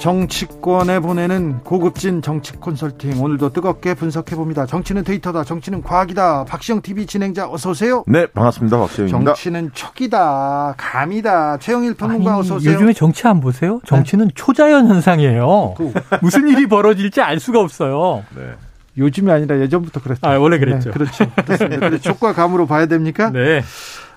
[0.00, 4.64] 정치권에 보내는 고급진 정치 컨설팅 오늘도 뜨겁게 분석해 봅니다.
[4.64, 5.44] 정치는 데이터다.
[5.44, 6.46] 정치는 과학이다.
[6.46, 8.02] 박시영 TV 진행자 어서 오세요.
[8.06, 8.78] 네, 반갑습니다.
[8.78, 9.34] 박시영입니다.
[9.34, 10.74] 정치는 촉이다.
[10.78, 11.58] 감이다.
[11.58, 12.72] 최영일 평론가 어서 오세요.
[12.74, 13.80] 요즘에 정치 안 보세요?
[13.86, 14.32] 정치는 네?
[14.34, 15.74] 초자연 현상이에요.
[15.76, 18.24] 그 무슨 일이 벌어질지 알 수가 없어요.
[18.34, 18.54] 네.
[18.96, 20.26] 요즘이 아니라 예전부터 그랬죠.
[20.26, 20.90] 아, 원래 그랬죠.
[20.90, 21.30] 네, 그렇죠.
[21.44, 21.90] 그렇습니다.
[22.00, 23.28] 촉과 감으로 봐야 됩니까?
[23.30, 23.62] 네.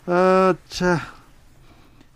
[0.08, 0.98] 어, 자,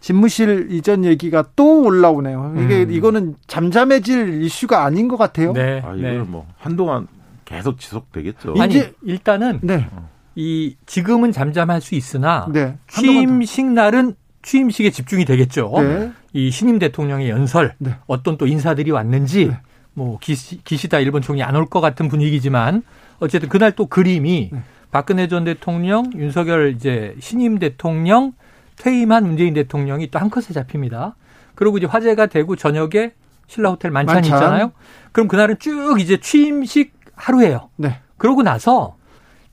[0.07, 2.53] 집무실 이전 얘기가 또 올라오네요.
[2.59, 2.91] 이게 음.
[2.91, 5.51] 이거는 잠잠해질 이슈가 아닌 것 같아요.
[5.51, 5.81] 네.
[5.85, 6.17] 아, 이거 네.
[6.19, 7.07] 뭐 한동안
[7.43, 8.55] 계속 지속되겠죠.
[8.57, 9.85] 아니 일단은 네.
[10.33, 12.77] 이 지금은 잠잠할 수 있으나 네.
[12.87, 15.73] 취임식 날은 취임식에 집중이 되겠죠.
[15.75, 16.11] 네.
[16.31, 17.97] 이 신임 대통령의 연설 네.
[18.07, 19.57] 어떤 또 인사들이 왔는지 네.
[19.93, 22.81] 뭐 기시, 기시다 일본 총리 안 올 것 같은 분위기지만
[23.19, 24.51] 어쨌든 그날 또 그림이
[24.89, 28.31] 박근혜 전 대통령, 윤석열 이제 신임 대통령,
[28.77, 31.15] 퇴임한 문재인 대통령이 또 한 컷에 잡힙니다.
[31.55, 33.13] 그리고 이제 화제가 되고 저녁에
[33.47, 34.37] 신라 호텔 만찬이 만찬.
[34.37, 34.71] 있잖아요.
[35.11, 37.69] 그럼 그날은 쭉 이제 취임식 하루예요.
[37.77, 37.99] 네.
[38.17, 38.95] 그러고 나서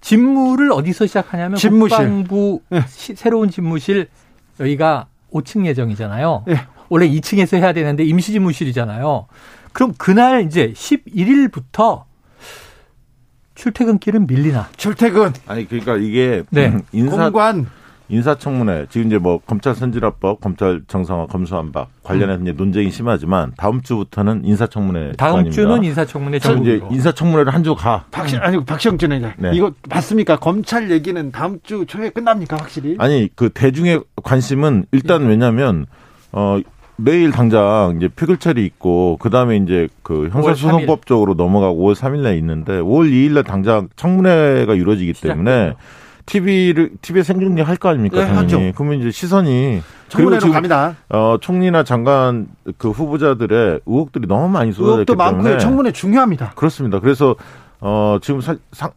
[0.00, 1.96] 집무를 어디서 시작하냐면 집무실.
[1.96, 2.82] 국방부 네.
[2.88, 4.08] 시, 새로운 집무실
[4.60, 6.44] 여기가 5층 예정이잖아요.
[6.46, 6.56] 네.
[6.90, 9.26] 원래 2층에서 해야 되는데 임시 집무실이잖아요.
[9.72, 12.04] 그럼 그날 이제 11일부터
[13.54, 14.68] 출퇴근길은 밀리나?
[14.76, 15.32] 출퇴근.
[15.46, 16.76] 아니 그러니까 이게 네.
[16.92, 17.66] 인사 공관
[18.08, 22.42] 인사청문회 지금 이제 뭐 검찰 선진화법, 검찰 정상화 검수한박 관련해서 음.
[22.42, 25.54] 이제 논쟁이 심하지만 다음 주부터는 인사청문회 다음 기관입니다.
[25.54, 28.04] 주는 인사청문회 저 이제 인사청문회를 한 주 가.
[28.10, 28.98] 박시 아니 박시영
[29.38, 29.50] 네.
[29.54, 30.36] 이거 맞습니까?
[30.36, 32.96] 검찰 얘기는 다음 주 초에 끝납니까 확실히?
[32.98, 35.28] 아니 그 대중의 관심은 일단 예.
[35.28, 35.86] 왜냐하면
[36.30, 36.60] 어
[36.96, 42.80] 내일 당장 이제 표결철이 있고 그다음에 이제 그 형사소송법 쪽으로 넘어가고 5월 3일 날 있는데
[42.80, 45.72] 5월 2일 날 당장 청문회가 이루어지기 때문에
[46.26, 48.16] TV를 TV에 생중계 할 거 아닙니까?
[48.18, 48.44] 네, 당연히.
[48.68, 48.72] 하죠.
[48.76, 49.82] 그러면 이제 시선이
[50.14, 50.96] 그리고 지금 갑니다.
[51.08, 52.46] 어, 총리나 장관
[52.78, 55.58] 그 후보자들의 의혹들이 너무 많이 쏟아졌기 때문에 많고요.
[55.58, 56.52] 청문회 중요합니다.
[56.54, 57.00] 그렇습니다.
[57.00, 57.36] 그래서
[57.80, 58.90] 어, 지금 사, 상,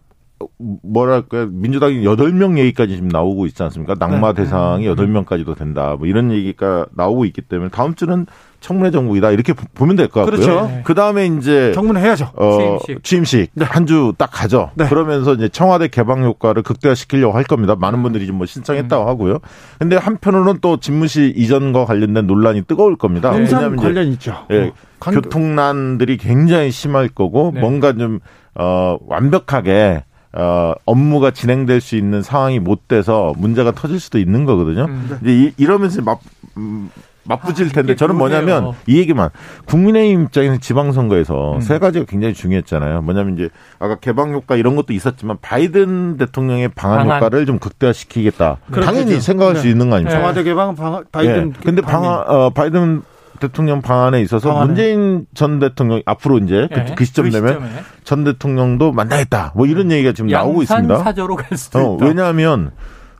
[0.83, 3.95] 뭐랄까 민주당이 여덟 명 얘기까지 지금 나오고 있지 않습니까?
[3.97, 4.43] 낙마 네.
[4.43, 4.91] 대상이 음.
[4.91, 5.95] 여덟 명까지도 된다.
[5.97, 8.25] 뭐 이런 얘기가 나오고 있기 때문에 다음 주는
[8.59, 10.39] 청문회 정국이다 이렇게 보면 될 것 같고요.
[10.45, 10.67] 그렇죠.
[10.67, 10.81] 네.
[10.83, 12.31] 그 다음에 이제 청문회 해야죠.
[12.35, 13.65] 어, 취임식, 취임식 네.
[13.65, 14.71] 한주 딱 가죠.
[14.75, 14.87] 네.
[14.87, 17.75] 그러면서 이제 청와대 개방 효과를 극대화시키려고 할 겁니다.
[17.75, 19.07] 많은 분들이 지금 뭐 신청했다고 음.
[19.07, 19.39] 하고요.
[19.79, 23.31] 근데 한편으로는 또 집무실 이전과 관련된 논란이 뜨거울 겁니다.
[23.31, 24.35] 항상 관련 있죠.
[24.51, 24.71] 예, 어.
[25.11, 27.59] 교통난들이 굉장히 심할 거고 네.
[27.59, 28.19] 뭔가 좀
[28.55, 30.03] 어, 완벽하게
[30.37, 34.85] 어, 업무가 진행될 수 있는 상황이 못 돼서 문제가 터질 수도 있는 거거든요.
[34.85, 35.17] 음.
[35.23, 36.19] 이제 이, 이러면서 막
[36.57, 36.91] 음,
[37.23, 39.29] 맞붙일 아, 텐데 저는 뭐냐면 이 얘기만
[39.65, 41.61] 국민의힘 입장에서 지방선거에서 음.
[41.61, 43.01] 세 가지가 굉장히 중요했잖아요.
[43.01, 47.17] 뭐냐면 이제 아까 개방 효과 이런 것도 있었지만 바이든 대통령의 방한, 방한.
[47.17, 48.57] 효과를 좀 극대화시키겠다.
[48.71, 48.85] 그렇겠죠.
[48.85, 49.59] 당연히 생각할 네.
[49.59, 50.17] 수 있는 거 아닙니까?
[50.17, 51.59] 청와대 개방 방 바이든 네.
[51.63, 53.01] 근데 방한 어, 바이든
[53.39, 54.67] 대통령 방안에 있어서 방안에.
[54.67, 56.95] 문재인 전 대통령 앞으로 이제 그, 네.
[56.95, 57.69] 그 시점 그 되면
[58.03, 59.53] 전 대통령도 만나겠다.
[59.55, 60.97] 뭐 이런 얘기가 지금 나오고 있습니다.
[60.97, 62.05] 사저로 갈 수도 어, 있다.
[62.05, 62.71] 왜냐하면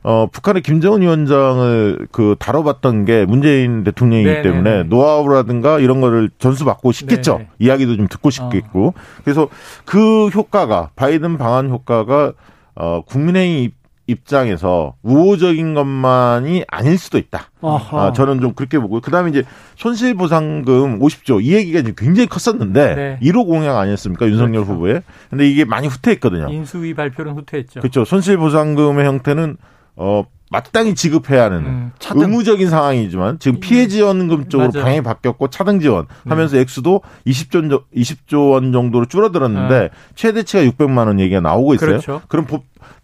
[0.02, 4.42] 어, 북한의 김정은 위원장을 그 다뤄봤던 게 문재인 대통령이기 네네네.
[4.42, 4.88] 때문에 네, 네.
[4.88, 7.38] 노하우라든가 이런 거를 전수받고 싶겠죠.
[7.38, 7.48] 네네.
[7.58, 8.88] 이야기도 좀 듣고 싶겠고.
[8.88, 8.92] 어.
[9.24, 9.48] 그래서
[9.84, 12.32] 그 효과가 바이든 방한 효과가
[12.76, 13.72] 어, 국민의힘
[14.08, 17.50] 입장에서 우호적인 것만이 아닐 수도 있다.
[17.60, 19.44] 아, 저는 좀 그렇게 보고 그다음에 이제
[19.76, 23.18] 손실보상금 50조 이 얘기가 지금 굉장히 컸었는데 네.
[23.22, 24.72] 1호 공약 아니었습니까 윤석열 그렇죠.
[24.72, 25.02] 후보의?
[25.30, 26.48] 근데 이게 많이 후퇴했거든요.
[26.50, 27.80] 인수위 발표는 후퇴했죠.
[27.80, 28.04] 그렇죠.
[28.04, 29.56] 손실보상금의 형태는
[29.96, 34.84] 어 마땅히 지급해야 하는 음, 의무적인 상황이지만 지금 피해 지원금 쪽으로 맞아요.
[34.84, 36.60] 방향이 바뀌었고 차등 지원 하면서 음.
[36.62, 39.88] 액수도 20조 20조 원 정도로 줄어들었는데 네.
[40.14, 41.90] 최대치가 600만 원 얘기가 나오고 있어요.
[41.90, 42.22] 그렇죠.
[42.28, 42.46] 그럼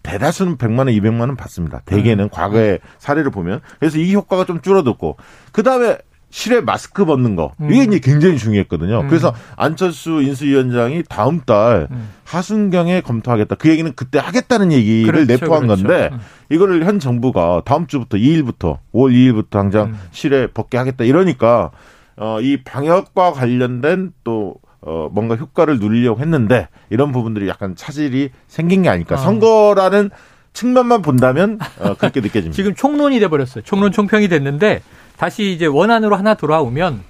[0.02, 1.80] 대다수는 100만 원, 200만 원 받습니다.
[1.84, 2.28] 대개는 음.
[2.30, 5.16] 과거의 사례를 보면 그래서 이 효과가 좀 줄어들고
[5.52, 5.98] 그다음에
[6.34, 7.92] 실외 마스크 벗는 거 이게 음.
[7.92, 9.02] 이제 굉장히 중요했거든요.
[9.02, 9.08] 음.
[9.08, 12.10] 그래서 안철수 인수위원장이 다음 달 음.
[12.24, 13.54] 하순경에 검토하겠다.
[13.54, 15.84] 그 얘기는 그때 하겠다는 얘기를 그렇죠, 내포한 그렇죠.
[15.84, 16.18] 건데 음.
[16.50, 20.00] 이거를 현 정부가 다음 주부터 2일부터 5월 2일부터 당장 음.
[20.10, 21.70] 실외 벗게 하겠다 이러니까
[22.16, 28.82] 어, 이 방역과 관련된 또 어, 뭔가 효과를 누리려고 했는데 이런 부분들이 약간 차질이 생긴
[28.82, 29.14] 게 아닐까.
[29.14, 29.18] 어.
[29.18, 30.10] 선거라는
[30.52, 32.50] 측면만 본다면 어, 그렇게 느껴집니다.
[32.56, 33.62] 지금 총론이 돼버렸어요.
[33.62, 34.82] 총론 총평이 됐는데
[35.16, 37.02] 다시 이제 원안으로 하나 돌아오면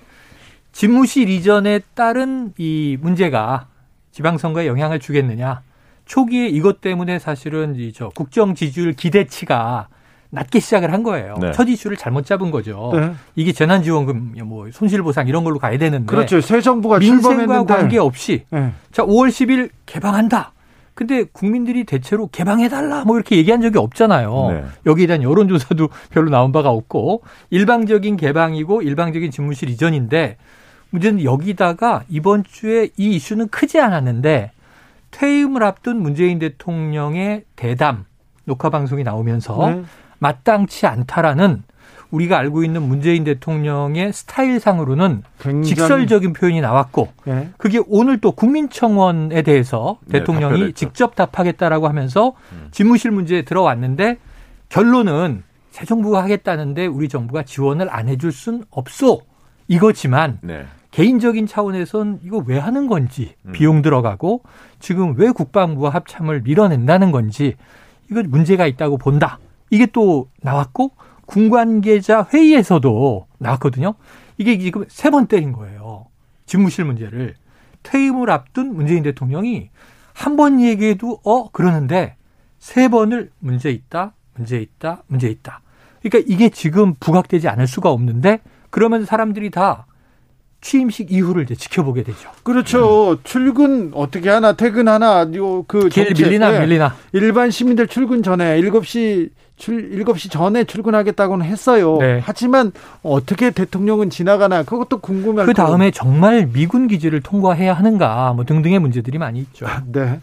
[0.73, 3.67] 집무실 이전에 따른 이 문제가
[4.11, 5.63] 지방선거에 영향을 주겠느냐.
[6.05, 9.89] 초기에 이것 때문에 사실은 이저 국정 지지율 기대치가
[10.31, 11.37] 낮게 시작을 한 거예요.
[11.41, 11.53] 네.
[11.53, 12.91] 첫 이슈를 잘못 잡은 거죠.
[12.95, 13.15] 네.
[13.37, 16.07] 이게 재난지원금, 뭐 손실보상 이런 걸로 가야 되는데.
[16.07, 16.41] 그렇죠.
[16.41, 18.73] 새 정부가 민생과 관계 없이 네.
[18.91, 20.53] 자 5월 10일 개방한다.
[20.95, 24.49] 근데 국민들이 대체로 개방해달라 뭐 이렇게 얘기한 적이 없잖아요.
[24.51, 24.65] 네.
[24.87, 30.37] 여기에 대한 여론조사도 별로 나온 바가 없고 일방적인 개방이고 일방적인 집무실 이전인데
[30.91, 34.53] 문제는 여기다가 이번 주에 이 이슈는 크지 않았는데
[35.11, 38.05] 퇴임을 앞둔 문재인 대통령의 대담
[38.45, 39.83] 녹화 방송이 나오면서 네.
[40.21, 41.65] 마땅치 않다라는
[42.15, 45.23] 우리가 알고 있는 문재인 대통령의 스타일상으로는
[45.65, 47.51] 직설적인 표현이 나왔고 네.
[47.59, 52.69] 그게 오늘 또 국민청원에 대해서 네, 대통령이 직접 답하겠다라고 하면서 음.
[52.71, 54.19] 집무실 문제에 들어왔는데
[54.69, 59.23] 결론은 새 정부가 하겠다는데 우리 정부가 지원을 안 해줄 순 없소
[59.67, 60.65] 이거지만 네.
[60.93, 63.53] 개인적인 차원에선 이거 왜 하는 건지 음.
[63.53, 64.43] 비용 들어가고
[64.79, 67.57] 지금 왜 국방부와 합참을 밀어낸다는 건지
[68.09, 69.39] 이거 문제가 있다고 본다.
[69.71, 70.93] 이게 또 나왔고
[71.27, 73.95] 군 관계자 회의에서도 나왔거든요.
[74.39, 76.07] 이게 지금 세 번 때린 거예요.
[76.47, 77.35] 집무실 문제를.
[77.83, 79.71] 퇴임을 앞둔 문재인 대통령이
[80.13, 82.17] 한 번 얘기해도 어 그러는데
[82.59, 85.61] 세 번을 문제 있다, 문제 있다, 문제 있다.
[86.03, 89.87] 그러니까 이게 지금 부각되지 않을 수가 없는데 그러면 사람들이 다
[90.61, 92.31] 취임식 이후를 이제 지켜보게 되죠.
[92.43, 93.13] 그렇죠.
[93.13, 93.17] 음.
[93.23, 96.61] 출근 어떻게 하나 퇴근 하나 그길 밀리나 네.
[96.61, 101.99] 밀리나 일반 시민들 출근 전에 7시 출 7시 전에 출근하겠다고는 했어요.
[102.01, 102.21] 네.
[102.23, 108.79] 하지만 어떻게 대통령은 지나가나 그것도 궁금할 그 다음에 정말 미군 기지를 통과해야 하는가 뭐 등등의
[108.79, 109.67] 문제들이 많이 있죠.
[109.87, 110.21] 네.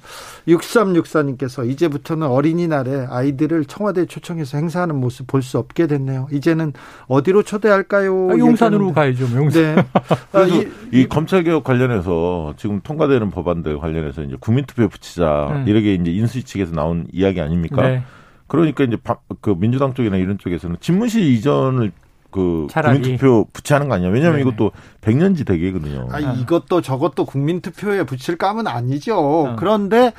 [0.47, 6.27] 6364님께서 이제부터는 어린이날에 아이들을 청와대에 초청해서 행사하는 모습 볼 수 없게 됐네요.
[6.31, 6.73] 이제는
[7.07, 8.29] 어디로 초대할까요?
[8.31, 9.27] 아, 용산으로 가야죠.
[9.27, 9.75] 뭐 용산.
[9.75, 9.85] 네.
[10.33, 15.65] 아, 이, 이, 검찰 개혁 관련해서 지금 통과되는 법안들 관련해서 이제 국민투표 붙이자 음.
[15.67, 17.81] 이렇게 이제 인수위 측에서 나온 이야기 아닙니까?
[17.81, 18.03] 네.
[18.51, 18.97] 그러니까 이제
[19.39, 21.93] 그 민주당 쪽이나 이런 쪽에서는 집무실 이전을
[22.31, 24.09] 그 국민투표 붙이하는 거 아니야?
[24.09, 24.41] 왜냐하면 네.
[24.41, 26.09] 이것도 백년지 대계거든요.
[26.11, 29.15] 아, 이것도 저것도 국민투표에 붙일 감은 아니죠.
[29.17, 29.55] 어.
[29.57, 30.11] 그런데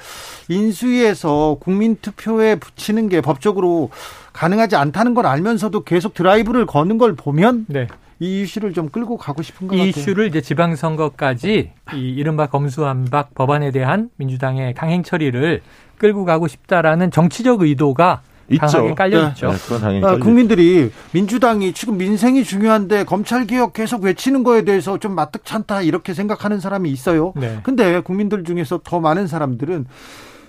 [0.49, 3.91] 인수위에서 국민투표에 붙이는 게 법적으로
[4.33, 7.87] 가능하지 않다는 걸 알면서도 계속 드라이브를 거는 걸 보면 네.
[8.23, 9.91] 이 이슈를 좀 끌고 가고 싶은 것이 같아요.
[9.91, 15.61] 이슈를 이제 지방선거까지 이 이른바 검수한박 법안에 대한 민주당의 강행 처리를
[15.99, 18.23] 끌고 가고 싶다라는 정치적 의도가
[18.61, 19.49] 강하게 깔려 있죠.
[19.49, 19.53] 네.
[19.55, 24.99] 네, 그건 당연히 아, 국민들이 민주당이 지금 민생이 중요한데 검찰 개혁 계속 외치는 거에 대해서
[24.99, 27.33] 좀 마뜩찮다 이렇게 생각하는 사람이 있어요.
[27.35, 27.59] 네.
[27.65, 29.87] 근데 국민들 중에서 더 많은 사람들은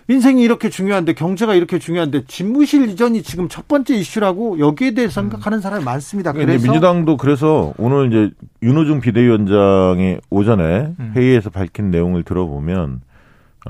[0.08, 5.62] 민생이 이렇게 중요한데 경제가 이렇게 중요한데 집무실 이전이 지금 첫 번째 이슈라고 여기에 대해 생각하는
[5.62, 6.34] 사람이 많습니다.
[6.34, 11.14] 그래서 민주당도 그래서 오늘 이제 윤호중 비대위원장이 오전에 음.
[11.16, 13.02] 회의에서 밝힌 내용을 들어보면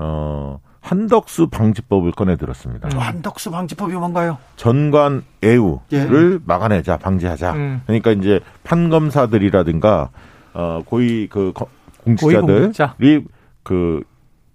[0.00, 2.88] 어 한덕수 방지법을 꺼내 들었습니다.
[2.92, 2.98] 음.
[2.98, 4.38] 한덕수 방지법이 뭔가요?
[4.56, 6.38] 전관 애우를 예.
[6.44, 7.52] 막아내자, 방지하자.
[7.52, 7.80] 음.
[7.86, 10.10] 그러니까 이제 판검사들이라든가
[10.52, 11.52] 어 고위 그
[12.02, 13.24] 공직자들이
[13.62, 14.02] 그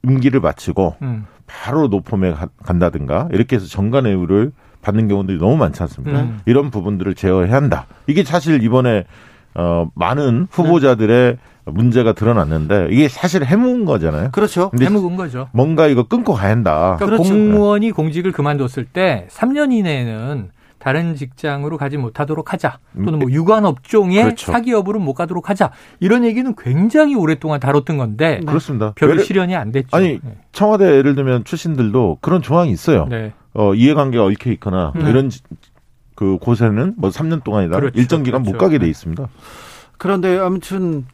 [0.03, 1.25] 임기를 마치고 음.
[1.49, 2.33] 바로 노폼에
[2.63, 6.21] 간다든가 이렇게 해서 전관 애우를 받는 경우들이 너무 많지 않습니까?
[6.21, 6.39] 음.
[6.45, 7.87] 이런 부분들을 제어해야 한다.
[8.07, 9.05] 이게 사실 이번에
[9.55, 11.71] 어 많은 후보자들의 네.
[11.71, 14.29] 문제가 드러났는데 이게 사실 해묵은 거잖아요.
[14.31, 14.71] 그렇죠.
[14.79, 15.49] 해묵은 거죠.
[15.51, 16.95] 뭔가 이거 끊고 가야 한다.
[16.99, 17.33] 그러니까 그렇죠.
[17.33, 20.49] 공무원이 공직을 그만뒀을 때 3년 이내에는
[20.79, 22.79] 다른 직장으로 가지 못하도록 하자.
[22.95, 24.51] 또는 뭐 음, 유관 업종에 그렇죠.
[24.51, 25.71] 사기 여부를 못 가도록 하자.
[25.99, 28.45] 이런 얘기는 굉장히 오랫동안 다뤘던 건데 네.
[28.45, 28.93] 그렇습니다.
[28.95, 29.89] 별 예를, 실현이 안 됐죠.
[29.91, 30.37] 아니 네.
[30.53, 33.05] 청와대 예를 들면 출신들도 그런 조항이 있어요.
[33.07, 33.33] 네.
[33.53, 35.09] 어, 이해관계가 얽혀 있거나 네.
[35.09, 35.29] 이런
[36.15, 37.99] 그 곳에는 뭐 3년 동안이다 그렇죠.
[37.99, 38.53] 일정 기간 그렇죠.
[38.55, 38.89] 못 가게 돼 네.
[38.89, 39.27] 있습니다.
[39.97, 41.05] 그런데 아무튼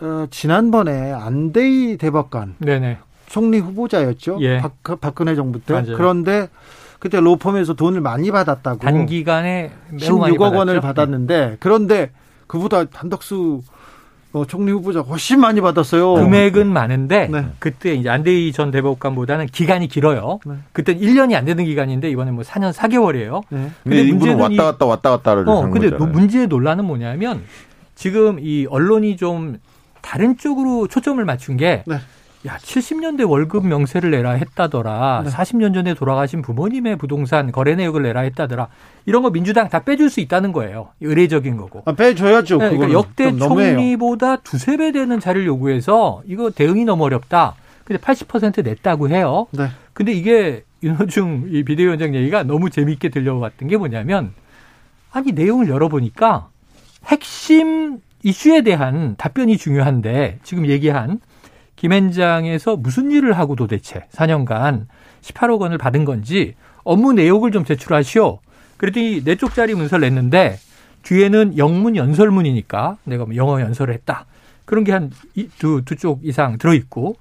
[0.00, 2.98] 어, 지난번에 안대희 대법관 네네.
[3.26, 4.38] 총리 후보자였죠.
[4.40, 4.60] 예.
[4.60, 5.74] 박, 박근혜 정부 때.
[5.74, 5.96] 맞아요.
[5.96, 6.48] 그런데
[6.98, 8.78] 그때 로펌에서 돈을 많이 받았다고.
[8.78, 11.56] 단기간에 매우 16억 원을 받았는데 네.
[11.60, 12.10] 그런데
[12.46, 13.62] 그보다 한덕수
[14.32, 16.14] 어, 총리 후보자 훨씬 많이 받았어요.
[16.14, 17.46] 금액은 많은데 네.
[17.58, 20.40] 그때 이제 안대희 전 대법관보다는 기간이 길어요.
[20.44, 20.54] 네.
[20.72, 23.42] 그때 1년이 안 되는 기간인데 이번에 뭐 4년 4개월이에요.
[23.48, 23.70] 네.
[23.82, 26.12] 근데 문제는 왔다 갔다 왔다 갔다를 어, 근데 거잖아요.
[26.12, 27.42] 문제의 논란은 뭐냐면
[27.94, 29.58] 지금 이 언론이 좀
[30.02, 31.96] 다른 쪽으로 초점을 맞춘 게 네.
[32.46, 35.22] 야, 70년대 월급 명세를 내라 했다더라.
[35.24, 35.30] 네.
[35.30, 38.68] 40년 전에 돌아가신 부모님의 부동산 거래 내역을 내라 했다더라.
[39.04, 40.88] 이런 거 민주당 다 빼줄 수 있다는 거예요.
[41.00, 41.82] 의례적인 거고.
[41.86, 42.58] 아, 빼줘야죠.
[42.58, 47.56] 네, 그러니까 역대 총리보다 두세 배 되는 자를 요구해서 이거 대응이 너무 어렵다.
[47.84, 49.46] 근데 80% 냈다고 해요.
[49.50, 49.68] 네.
[49.92, 54.32] 근데 이게 윤호중 이 비대위원장 얘기가 너무 재미있게 들려왔던 게 뭐냐면
[55.10, 56.48] 아니 내용을 열어보니까
[57.06, 61.20] 핵심 이슈에 대한 답변이 중요한데 지금 얘기한
[61.76, 64.86] 김앤장에서 무슨 일을 하고 도대체 4년간
[65.22, 68.38] 18억 원을 받은 건지 업무 내역을 좀 제출하시오.
[68.76, 70.58] 그랬더니 네 쪽짜리 문서를 냈는데
[71.02, 74.26] 뒤에는 영문 연설문이니까 내가 뭐 영어 연설을 했다.
[74.64, 75.10] 그런 게 한
[75.58, 77.16] 두 두 쪽 이상 들어 있고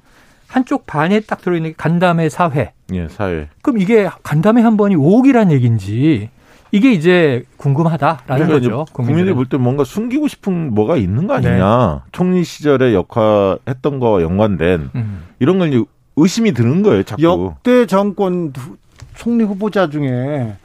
[0.48, 2.72] 한쪽 반에 딱 들어 있는 게 간담회 사회.
[2.94, 3.48] 예, 사회.
[3.62, 6.30] 그럼 이게 간담회 한 번이 5억이란 얘기인지
[6.72, 8.86] 이게 이제 궁금하다라는 그러니까 거죠.
[8.92, 12.02] 국민들이 볼 때 뭔가 숨기고 싶은 뭐가 있는 거 아니냐.
[12.04, 12.10] 네.
[12.12, 15.24] 총리 시절에 역할했던 거와 연관된 음.
[15.40, 17.04] 이런 걸 의심이 드는 거예요.
[17.04, 17.24] 자꾸.
[17.24, 18.52] 역대 정권
[19.16, 20.56] 총리 후보자 중에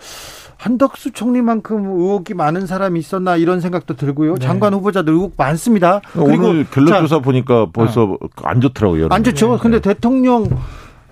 [0.57, 4.35] 한덕수 총리만큼 의혹이 많은 사람이 있었나 이런 생각도 들고요.
[4.35, 4.45] 네.
[4.47, 6.01] 장관 후보자들 의혹 많습니다.
[6.17, 8.17] 오늘 결론조사 보니까 벌써 어.
[8.43, 9.09] 안 좋더라고요.
[9.11, 9.53] 안 좋죠.
[9.53, 9.59] 네.
[9.63, 10.47] 근데 대통령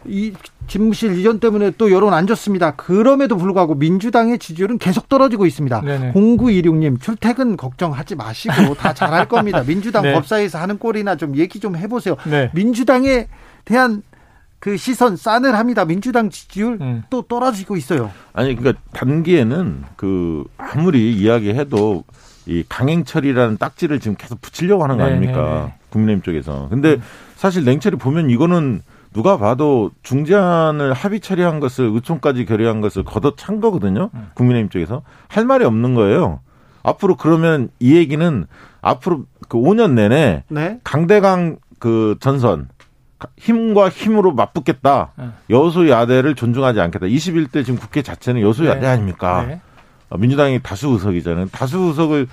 [0.09, 0.33] 이
[0.67, 2.73] 집무실 이전 때문에 또 여론 안 좋습니다.
[2.73, 5.81] 그럼에도 불구하고 민주당의 지지율은 계속 떨어지고 있습니다.
[5.81, 6.13] 네네.
[6.13, 9.63] 0926님 출퇴근 걱정하지 마시고 다 잘할 겁니다.
[9.65, 10.13] 민주당 네.
[10.13, 12.17] 법사위에서 하는 꼴이나 좀 얘기 좀 해보세요.
[12.27, 12.51] 네.
[12.55, 13.29] 민주당에
[13.65, 14.03] 대한
[14.59, 15.85] 그 시선 싸늘합니다.
[15.85, 17.03] 민주당 지지율 음.
[17.11, 18.11] 또 떨어지고 있어요.
[18.33, 22.05] 아니 그러니까 단기에는 그 아무리 이야기해도
[22.47, 25.43] 이 강행철이라는 딱지를 지금 계속 붙이려고 하는 거 아닙니까?
[25.43, 25.75] 네네네.
[25.91, 26.69] 국민의힘 쪽에서.
[26.71, 27.03] 근데 음.
[27.37, 28.83] 사실 냉철이 보면 이거는
[29.19, 34.11] 누가 봐도 중재안을 합의 처리한 것을 의총까지 결의한 것을 걷어찬 거거든요.
[34.15, 34.31] 음.
[34.35, 36.39] 국민의힘 쪽에서 할 말이 없는 거예요.
[36.85, 38.47] 앞으로 그러면 이 얘기는
[38.81, 40.79] 앞으로 그 5년 내내 네?
[40.85, 42.69] 강대강 그 전선
[43.37, 45.11] 힘과 힘으로 맞붙겠다.
[45.17, 45.31] 네.
[45.51, 47.07] 여소야대를 존중하지 않겠다.
[47.07, 48.87] 21대 지금 국회 자체는 여소야대 네.
[48.87, 49.45] 아닙니까?
[49.49, 49.61] 네.
[50.11, 51.49] 어, 민주당이 다수 의석이잖아요.
[51.51, 52.29] 다수 의석을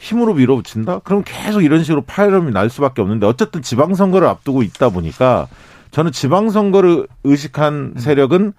[0.00, 0.98] 힘으로 밀어붙인다?
[1.04, 5.46] 그럼 계속 이런 식으로 파열음이 날 수밖에 없는데 어쨌든 지방선거를 앞두고 있다 보니까
[5.94, 7.98] 저는 지방선거를 의식한 음.
[7.98, 8.52] 세력은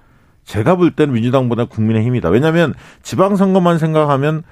[0.45, 2.29] 제가 볼 때는 민주당보다 국민의힘이다.
[2.29, 2.73] 왜냐하면
[3.03, 4.43] 지방선거만 생각하면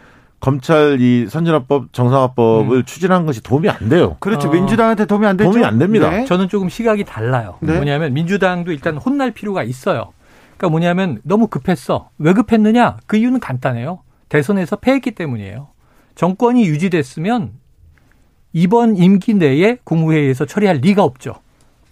[0.42, 2.84] 검찰 이 선진화법 정상화법을 음.
[2.84, 4.18] 추진한 것이 도움이 안 돼요.
[4.20, 4.50] 그렇죠.
[4.50, 4.52] 어.
[4.52, 5.50] 민주당한테 도움이 안 되죠.
[5.50, 6.10] 도움이 안 됩니다.
[6.10, 6.26] 네.
[6.26, 7.56] 저는 조금 시각이 달라요.
[7.62, 7.74] 네.
[7.74, 10.12] 뭐냐면 민주당도 일단 혼날 필요가 있어요.
[10.58, 12.10] 그러니까 뭐냐면 너무 급했어.
[12.18, 12.98] 왜 급했느냐?
[13.08, 14.02] 그 이유는 간단해요.
[14.28, 15.70] 대선에서 패했기 때문이에요.
[16.16, 17.52] 정권이 유지됐으면
[18.52, 21.43] 이번 임기 내에 국무회의에서 처리할 리가 없죠.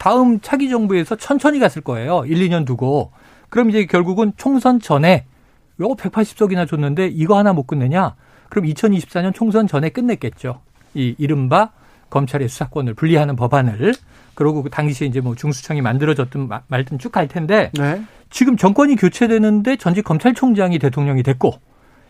[0.02, 2.24] 다음 차기 정부에서 천천히 갔을 거예요.
[2.26, 3.12] 1, 2년 두고.
[3.50, 5.26] 그럼 이제 결국은 총선 전에
[5.80, 8.16] 요 180석이나 줬는데 이거 하나 못 끝내냐?
[8.50, 10.60] 그럼 2024년 총선 전에 끝냈겠죠.
[10.96, 11.70] 이 이른바
[12.10, 13.94] 검찰의 수사권을 분리하는 법안을
[14.34, 18.02] 그러고 그 당시에 이제 뭐 중수청이 만들어졌든 말든 쭉 갈 텐데 네.
[18.32, 21.54] 지금 정권이 교체되는데 전직 검찰총장이 대통령이 됐고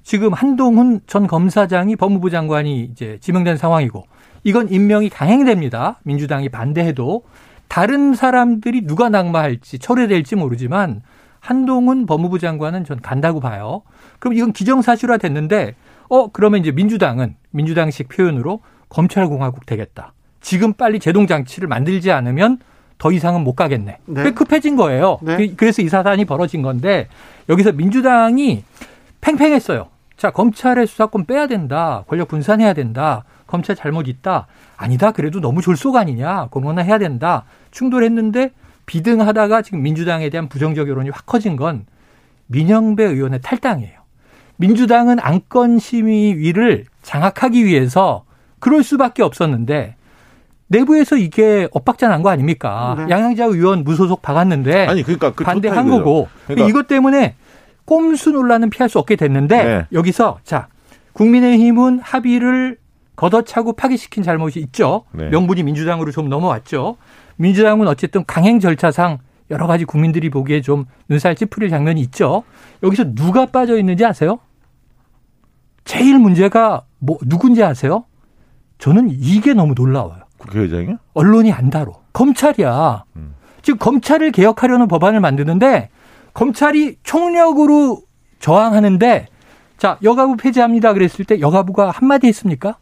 [0.01, 4.05] 지금 한동훈 전 검사장이 법무부 장관이 이제 지명된 상황이고
[4.45, 5.99] 이건 임명이 강행됩니다.
[6.03, 7.23] 민주당이 반대해도
[7.71, 11.01] 다른 사람들이 누가 낙마할지 철회될지 모르지만
[11.39, 13.83] 한동훈 법무부 장관은 전 간다고 봐요.
[14.19, 15.75] 그럼 이건 기정사실화 됐는데
[16.09, 18.59] 어, 그러면 이제 민주당은 민주당식 표현으로
[18.89, 20.11] 검찰공화국 되겠다.
[20.41, 22.59] 지금 빨리 제동 장치를 만들지 않으면
[22.97, 23.99] 더 이상은 못 가겠네.
[24.05, 24.31] 네.
[24.31, 25.19] 급해진 거예요.
[25.21, 25.37] 네.
[25.37, 27.07] 그, 그래서 이 사단이 벌어진 건데
[27.47, 28.65] 여기서 민주당이
[29.21, 29.87] 팽팽했어요.
[30.17, 32.03] 자, 검찰의 수사권 빼야 된다.
[32.09, 33.23] 권력 분산해야 된다.
[33.47, 34.47] 검찰 잘못 있다.
[34.77, 35.11] 아니다.
[35.11, 36.47] 그래도 너무 졸속 아니냐.
[36.51, 37.45] 공론화 해야 된다.
[37.71, 38.51] 충돌했는데
[38.85, 41.85] 비등하다가 지금 민주당에 대한 부정적 여론이 확 커진 건
[42.47, 43.99] 민영배 의원의 탈당이에요.
[44.57, 48.25] 민주당은 안건 심의위를 장악하기 위해서
[48.59, 49.95] 그럴 수밖에 없었는데
[50.67, 52.95] 내부에서 이게 엇박자 난 거 아닙니까?
[52.97, 53.05] 네.
[53.09, 56.69] 양양자 의원 무소속 박았는데 아니 그러니까 그 반대한 거고 그러니까.
[56.69, 57.35] 이것 때문에
[57.85, 59.85] 꼼수 논란은 피할 수 없게 됐는데 네.
[59.91, 60.67] 여기서 자
[61.13, 62.77] 국민의힘은 합의를
[63.15, 65.03] 걷어차고 파기시킨 잘못이 있죠.
[65.11, 65.29] 네.
[65.29, 66.97] 명분이 민주당으로 좀 넘어왔죠.
[67.37, 69.19] 민주당은 어쨌든 강행 절차상
[69.49, 72.43] 여러 가지 국민들이 보기에 좀 눈살 찌푸릴 장면이 있죠.
[72.83, 74.39] 여기서 누가 빠져 있는지 아세요?
[75.83, 78.05] 제일 문제가 뭐 누군지 아세요?
[78.77, 80.21] 저는 이게 너무 놀라워요.
[80.37, 80.97] 국회의장이요?
[81.13, 81.93] 언론이 안 다뤄.
[82.13, 83.03] 검찰이야.
[83.15, 83.35] 음.
[83.61, 85.89] 지금 검찰을 개혁하려는 법안을 만드는데
[86.33, 88.01] 검찰이 총력으로
[88.39, 89.27] 저항하는데
[89.77, 92.77] 자 여가부 폐지합니다 그랬을 때 여가부가 한마디 했습니까?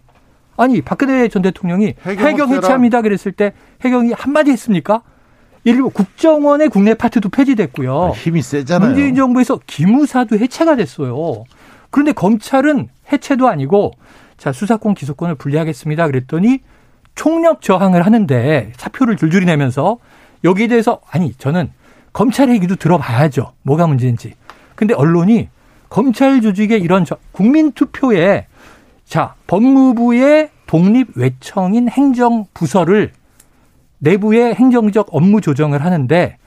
[0.60, 5.04] 아니 박근혜 전 대통령이 해경, 해경 해체합니다 그랬을 때 해경이 한마디 했습니까?
[5.66, 8.04] 예를 들어 국정원의 국내 파트도 폐지됐고요.
[8.08, 8.90] 아, 힘이 세잖아요.
[8.90, 11.46] 문재인 정부에서 기무사도 해체가 됐어요.
[11.92, 13.94] 그런데 검찰은 해체도 아니고
[14.38, 16.08] 자 수사권 기소권을 분리하겠습니다.
[16.08, 16.60] 그랬더니
[17.16, 19.98] 총력 저항을 하는데 사표를 줄줄이 내면서
[20.44, 21.72] 여기에 대해서 아니 저는
[22.12, 23.54] 검찰 얘기도 들어봐야죠.
[23.64, 24.34] 뭐가 문제인지.
[24.76, 25.48] 근데 언론이
[25.88, 28.48] 검찰 조직의 이런 국민 투표에
[29.10, 33.12] 자 법무부의 독립 외청인 행정부서를
[33.98, 36.38] 내부의 행정적 업무 조정을 하는데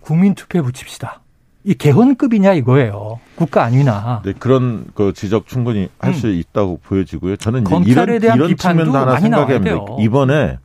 [0.00, 1.22] 국민 투표에 붙입시다.
[1.64, 3.18] 이 개헌급이냐 이거예요.
[3.34, 4.20] 국가 아니나.
[4.26, 6.34] 네, 그런 그 지적 충분히 할수 음.
[6.34, 7.36] 있다고 보여지고요.
[7.36, 9.78] 저는 이런 이런 측면도 하나 생각합니다.
[10.00, 10.58] 이번에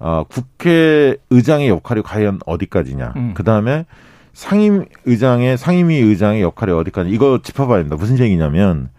[0.00, 3.14] 어, 국회의장의 역할이 과연 어디까지냐.
[3.16, 3.32] 음.
[3.34, 3.86] 그 다음에
[4.34, 7.96] 상임의장의 상임위 의장의 역할이 어디까지 이거 짚어봐야 됩니다.
[7.96, 8.90] 무슨 얘기냐면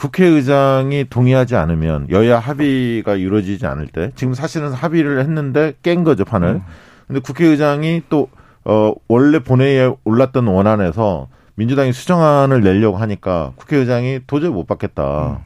[0.00, 6.48] 국회의장이 동의하지 않으면 여야 합의가 이루어지지 않을 때 지금 사실은 합의를 했는데 깬 거죠 판을.
[6.48, 6.62] 음.
[7.06, 8.30] 근데 국회의장이 또
[8.64, 15.32] 어, 원래 본회의에 올랐던 원안에서 민주당이 수정안을 내려고 하니까 국회의장이 도저히 못 받겠다.
[15.32, 15.36] 음.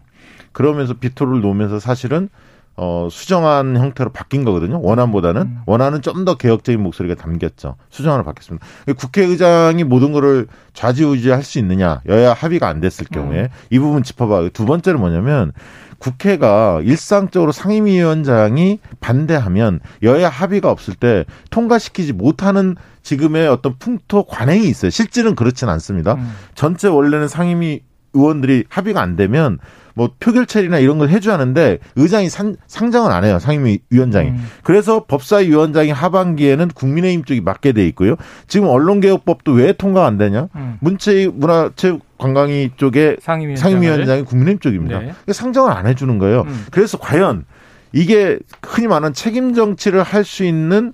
[0.52, 2.28] 그러면서 비토를 놓으면서 사실은
[2.76, 4.80] 어, 수정안 형태로 바뀐 거거든요.
[4.82, 5.42] 원안보다는.
[5.42, 5.58] 음.
[5.66, 7.76] 원안은 좀 더 개혁적인 목소리가 담겼죠.
[7.90, 8.66] 수정안을 바뀌었습니다.
[8.96, 12.00] 국회의장이 모든 거를 좌지우지할 수 있느냐.
[12.06, 13.48] 여야 합의가 안 됐을 경우에 음.
[13.70, 14.48] 이 부분 짚어봐.
[14.54, 15.52] 두 번째는 뭐냐면
[15.98, 24.90] 국회가 일상적으로 상임위원장이 반대하면 여야 합의가 없을 때 통과시키지 못하는 지금의 어떤 풍토 관행이 있어요.
[24.90, 26.14] 실질은 그렇지는 않습니다.
[26.14, 26.34] 음.
[26.54, 27.82] 전체 원래는 상임위
[28.14, 29.58] 의원들이 합의가 안 되면
[29.96, 33.38] 뭐 표결 처리나 이런 걸 해줘야 하는데 의장이 산, 상정은 안 해요.
[33.38, 34.30] 상임위 위원장이.
[34.30, 34.46] 음.
[34.64, 38.16] 그래서 법사위 위원장이 하반기에는 국민의힘 쪽이 맡게 돼 있고요.
[38.48, 40.48] 지금 언론개혁법도 왜 통과 안 되냐?
[40.56, 40.78] 음.
[40.80, 43.16] 문체위 문화체육 관광위 쪽에
[43.56, 44.98] 상임위원장이 국민의힘 쪽입니다.
[44.98, 45.12] 네.
[45.32, 46.42] 상정을 안 해주는 거예요.
[46.48, 46.66] 음.
[46.72, 47.44] 그래서 과연
[47.92, 50.92] 이게 흔히 말하는 책임 정치를 할 수 있는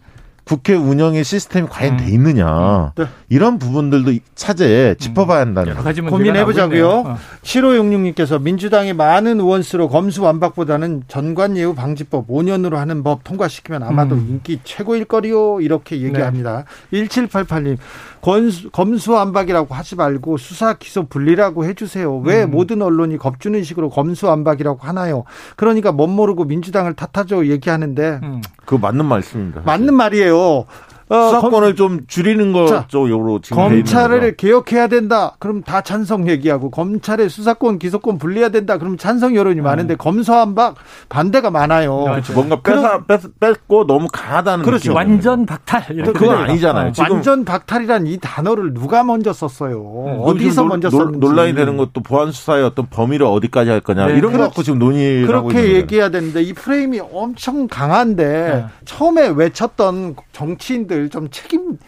[0.50, 1.96] 국회 운영의 시스템이 과연 음.
[1.98, 2.90] 돼 있느냐 음.
[2.96, 3.06] 네.
[3.28, 6.06] 이런 부분들도 차제에 짚어봐야 한다는 음.
[6.10, 6.88] 고민해보자고요.
[6.88, 7.16] 어.
[7.44, 14.26] 7566님께서 민주당이 많은 의원수로 검수완박보다는 전관예우 방지법 5년으로 하는 법 통과시키면 아마도 음.
[14.28, 16.64] 인기 최고일 거리요 이렇게 얘기합니다.
[16.90, 17.04] 네.
[17.04, 17.76] 1788님
[18.20, 22.18] 권수, 검수완박이라고 하지 말고 수사 기소 분리라고 해주세요.
[22.18, 22.50] 왜 음.
[22.50, 25.24] 모든 언론이 겁주는 식으로 검수완박이라고 하나요?
[25.56, 28.42] 그러니까 멋 모르고 민주당을 탓하죠 얘기하는데 음.
[28.64, 29.62] 그 맞는 말씀입니다.
[29.64, 30.39] 맞는 말이에요.
[30.40, 30.64] 어,
[31.10, 35.34] 수사권을 검, 좀 줄이는 거쪽으로 지금 검찰을 개혁해야 된다.
[35.40, 38.78] 그럼 다 찬성 얘기하고 검찰의 수사권 기소권 분리해야 된다.
[38.78, 39.64] 그럼 찬성 여론이 음.
[39.64, 40.76] 많은데 검사한박
[41.08, 42.04] 반대가 많아요.
[42.04, 42.32] 그렇죠.
[42.34, 44.94] 뭔가 뺏어, 뺏, 고 너무 강하다는 그렇죠.
[44.94, 45.82] 완전 박탈.
[46.12, 46.92] 그건 아니잖아요.
[46.92, 49.80] 지금 완전 박탈이란 이 단어를 누가 먼저 썼어요?
[49.80, 50.20] 음.
[50.22, 54.16] 어디서 먼저 썼는지 논란이 되는 것도 보안 수사의 어떤 범위를 어디까지 할 거냐 네.
[54.16, 58.64] 이런 거 갖고 지금 논의를 그렇게 얘기해야 되는데 이 프레임이 엄청 강한데 네.
[58.84, 61.78] 처음에 외쳤던 정치인들 분들 좀 책임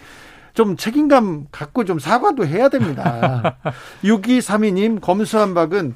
[0.54, 3.56] 좀 책임감 갖고 좀 사과도 해야 됩니다.
[4.04, 5.94] 6232님 검수한 박은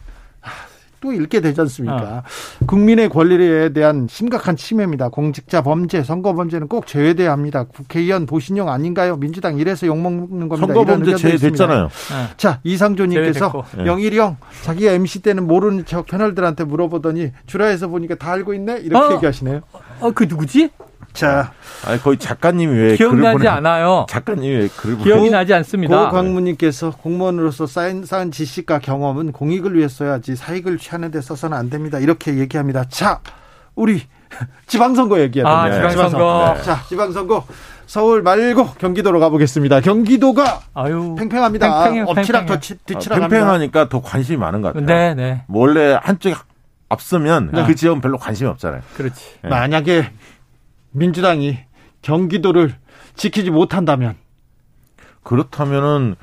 [0.99, 2.23] 또 읽게 되지 않습니까?
[2.25, 2.67] 어.
[2.67, 5.11] 국민의 권리에 대한 심각한 침해입니다.
[5.11, 7.64] 공직자 범죄, 선거 범죄는 꼭 제외돼야 합니다.
[7.64, 9.17] 국회의원 보신용 아닌가요?
[9.17, 10.57] 민주당 이래서 욕먹는 겁니다.
[10.57, 11.83] 선거 범죄 제외됐잖아요.
[11.83, 12.37] 네.
[12.39, 18.55] 자, 이상조님께서 영일이 형, 자기가 MC 때는 모르는 척 패널들한테 물어보더니 주라에서 보니까 다 알고
[18.55, 18.79] 있네?
[18.79, 19.17] 이렇게 어?
[19.17, 19.61] 얘기하시네요.
[20.01, 20.71] 어, 그 누구지?
[21.17, 21.53] 자,
[21.87, 23.49] 아니 거의 작가님이 왜 기억나지 보내...
[23.49, 24.07] 않아요.
[24.09, 26.11] 작가님이 왜 글을 기억이 나지 않습니다.
[26.11, 31.99] 고광무님께서 공무원으로서 쌓인 쌓은 지식과 경험은 공익을 위해 써야지 사익을 취하는 데 써서는 안 됩니다.
[31.99, 32.85] 이렇게 얘기합니다.
[32.89, 33.21] 자,
[33.75, 34.03] 우리
[34.67, 35.49] 지방선거 됩니다.
[35.49, 36.09] 아, 지방선거.
[36.09, 36.55] 지방선거.
[36.57, 36.62] 네.
[36.62, 37.45] 자, 지방선거.
[37.87, 39.81] 서울 말고 경기도로 가보겠습니다.
[39.81, 41.85] 경기도가 아유, 팽팽합니다.
[41.85, 44.87] 팽팽해, 엎치락 뒤치락 아, 팽팽하니까 더 관심이 많은 것 같아요.
[44.87, 45.45] 네, 네.
[45.49, 46.35] 원래 한쪽이
[46.89, 47.64] 앞서면 네.
[47.64, 48.83] 그 지역은 별로 관심이 없잖아요.
[48.97, 49.39] 그렇지.
[49.43, 49.49] 네.
[49.49, 50.11] 만약에
[50.97, 51.59] 민주당이
[52.03, 52.74] 경기도를
[53.14, 54.16] 지키지 못한다면
[55.22, 56.16] 그렇다면은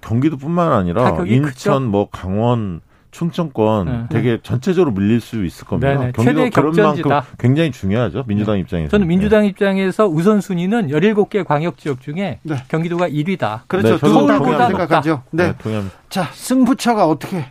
[0.00, 1.80] 경기도뿐만 아니라 인천, 크죠?
[1.80, 4.06] 뭐 강원, 충청권 네.
[4.10, 5.94] 되게 전체적으로 밀릴 수 있을 겁니다.
[5.94, 6.12] 네네.
[6.12, 7.08] 경기도 그런 격전지다.
[7.08, 8.24] 만큼 굉장히 중요하죠.
[8.26, 8.60] 민주당 네.
[8.60, 8.90] 입장에서.
[8.90, 9.48] 저는 민주당 네.
[9.48, 12.56] 입장에서 우선순위는 17개 광역 지역 중에 네.
[12.68, 13.62] 경기도가 1위다.
[13.66, 13.92] 그렇죠.
[13.92, 15.22] 네, 서울보다 생각하죠.
[15.30, 15.54] 네.
[15.64, 17.46] 네 자, 승부처가 어떻게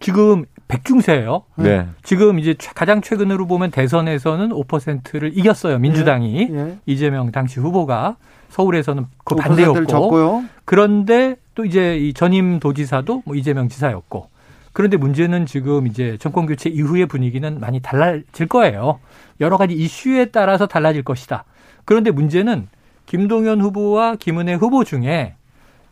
[0.00, 1.42] 지금 백중세예요.
[1.56, 1.86] 네.
[2.02, 5.78] 지금 이제 가장 최근으로 보면 대선에서는 5%를 이겼어요.
[5.78, 6.64] 민주당이 네.
[6.64, 6.78] 네.
[6.86, 8.16] 이재명 당시 후보가
[8.48, 14.28] 서울에서는 그 반대였고 그런데 또 이제 이 전임 도지사도 뭐 이재명 지사였고
[14.72, 19.00] 그런데 문제는 지금 이제 정권 교체 이후의 분위기는 많이 달라질 거예요.
[19.40, 21.44] 여러 가지 이슈에 따라서 달라질 것이다.
[21.84, 22.68] 그런데 문제는
[23.06, 25.34] 김동연 후보와 김은혜 후보 중에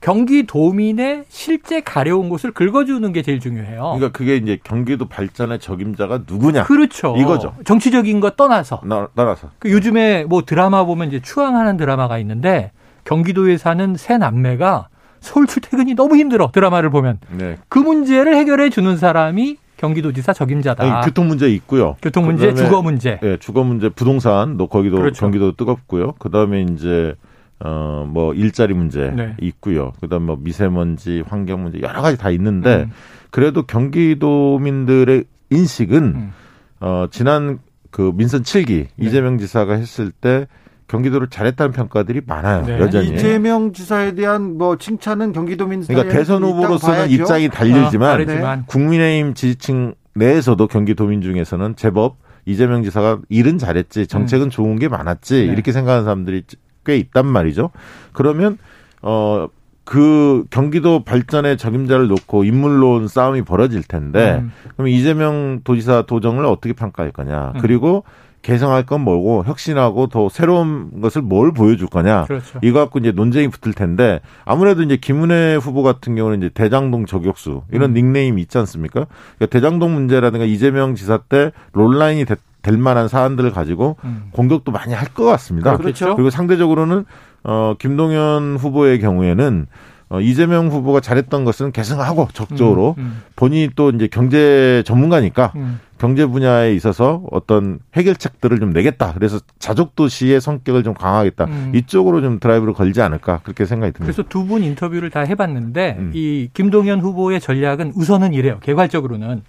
[0.00, 3.94] 경기도민의 실제 가려운 곳을 긁어주는 게 제일 중요해요.
[3.96, 6.64] 그러니까 그게 이제 경기도 발전의 적임자가 누구냐.
[6.64, 7.16] 그렇죠.
[7.16, 7.54] 이거죠.
[7.64, 8.82] 정치적인 거 떠나서.
[8.84, 9.50] 나, 떠나서.
[9.58, 12.70] 그 요즘에 뭐 드라마 보면 이제 추앙하는 드라마가 있는데
[13.04, 14.88] 경기도에 사는 새 남매가
[15.20, 17.56] 서울 출퇴근이 너무 힘들어 드라마를 보면 네.
[17.68, 20.84] 그 문제를 해결해 주는 사람이 경기도지사 적임자다.
[20.84, 21.96] 아니, 교통 문제 있고요.
[22.02, 23.18] 교통 문제, 주거 문제.
[23.22, 25.20] 네, 주거 문제, 부동산, 너 거기도 그렇죠.
[25.20, 26.12] 경기도 뜨겁고요.
[26.18, 27.14] 그다음에 이제
[27.60, 29.34] 어, 뭐, 일자리 문제 네.
[29.40, 29.92] 있고요.
[30.00, 32.90] 그 다음 뭐, 미세먼지, 환경 문제, 여러 가지 다 있는데, 음.
[33.30, 36.32] 그래도 경기도민들의 인식은, 음.
[36.80, 37.58] 어, 지난
[37.90, 38.88] 그 민선 7기 네.
[38.98, 40.46] 이재명 지사가 했을 때
[40.88, 42.64] 경기도를 잘했다는 평가들이 많아요.
[42.64, 42.78] 네.
[42.78, 43.08] 여전히.
[43.08, 50.66] 이재명 지사에 대한 뭐 칭찬은 경기도민 그러니까 대선 후보로서는 입장이 달리지만 어, 국민의힘 지지층 내에서도
[50.66, 54.50] 경기도민 중에서는 제법 이재명 지사가 일은 잘했지 정책은 음.
[54.50, 55.52] 좋은 게 많았지 네.
[55.52, 56.44] 이렇게 생각하는 사람들이
[56.88, 57.70] 꽤 있단 말이죠.
[58.12, 58.56] 그러면
[59.02, 59.48] 어.
[59.84, 64.52] 그 경기도 발전의 적임자를 놓고 인물론 싸움이 벌어질 텐데 음.
[64.76, 67.60] 그럼 이재명 도지사 도정을 어떻게 평가할 거냐 음.
[67.62, 68.04] 그리고
[68.42, 72.58] 개성할 건 뭐고 혁신하고 더 새로운 것을 뭘 보여줄 거냐 그렇죠.
[72.62, 77.62] 이거 갖고 이제 논쟁이 붙을 텐데 아무래도 이제 김은혜 후보 같은 경우는 이제 대장동 저격수
[77.72, 77.94] 이런 음.
[77.94, 79.06] 닉네임이 있지 않습니까?
[79.36, 84.28] 그러니까 대장동 문제라든가 이재명 지사 때 롤라인이 됐, 될 만한 사안들을 가지고 음.
[84.32, 85.76] 공격도 많이 할 것 같습니다.
[85.76, 86.14] 그렇죠.
[86.16, 87.04] 그리고 상대적으로는
[87.44, 89.66] 어 김동연 후보의 경우에는
[90.10, 93.22] 어, 이재명 후보가 잘했던 것은 개성하고 적극적으로 음, 음.
[93.36, 95.80] 본인이 또 이제 경제 전문가니까 음.
[95.98, 99.12] 경제 분야에 있어서 어떤 해결책들을 좀 내겠다.
[99.12, 101.44] 그래서 자족 도시의 성격을 좀 강화하겠다.
[101.44, 101.72] 음.
[101.74, 104.10] 이쪽으로 좀 드라이브를 걸지 않을까 그렇게 생각이 듭니다.
[104.12, 106.10] 그래서 두 분 인터뷰를 다 해봤는데 음.
[106.14, 108.60] 이 김동연 후보의 전략은 우선은 이래요.
[108.62, 109.42] 개괄적으로는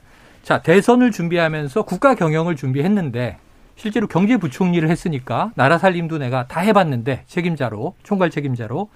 [0.44, 3.38] 자, 대선을 준비하면서 국가 경영을 준비했는데
[3.76, 8.90] 실제로 경제부총리를 했으니까 나라 살림도 내가 다 해봤는데 책임자로 총괄 책임자로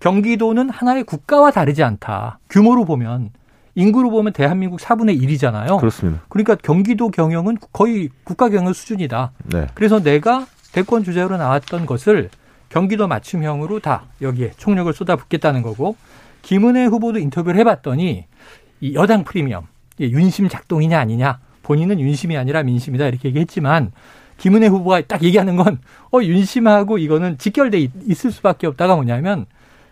[0.00, 2.38] 경기도는 하나의 국가와 다르지 않다.
[2.48, 3.30] 규모로 보면
[3.74, 5.78] 인구로 보면 대한민국 4분의 1이잖아요.
[5.78, 6.22] 그렇습니다.
[6.28, 9.32] 그러니까 경기도 경영은 거의 국가 경영 수준이다.
[9.44, 9.66] 네.
[9.74, 12.30] 그래서 내가 대권 주자로 나왔던 것을
[12.68, 15.96] 경기도 맞춤형으로 다 여기에 총력을 쏟아붓겠다는 거고
[16.42, 18.26] 김은혜 후보도 인터뷰를 해봤더니
[18.80, 19.66] 이 여당 프리미엄
[20.00, 23.92] 윤심 작동이냐 아니냐 본인은 윤심이 아니라 민심이다 이렇게 얘기했지만
[24.38, 25.78] 김은혜 후보가 딱 얘기하는 건
[26.10, 29.46] 어 윤심하고 이거는 직결돼 있을 수밖에 없다가 뭐냐면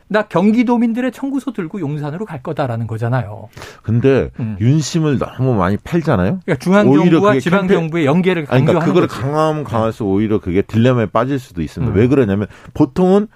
[0.09, 3.49] 나 경기도민들의 청구서 들고 용산으로 갈 거다라는 거잖아요.
[3.83, 4.57] 근데 음.
[4.61, 6.41] 윤심을 너무 많이 팔잖아요.
[6.45, 11.93] 그러니까 중앙정부와 지방정부의 연계를 강조하는 그러니까 그걸 강하면 강할수록 오히려 그게 딜레마에 빠질 수도 있습니다.
[11.93, 11.99] 음.
[11.99, 13.27] 왜 그러냐면 보통은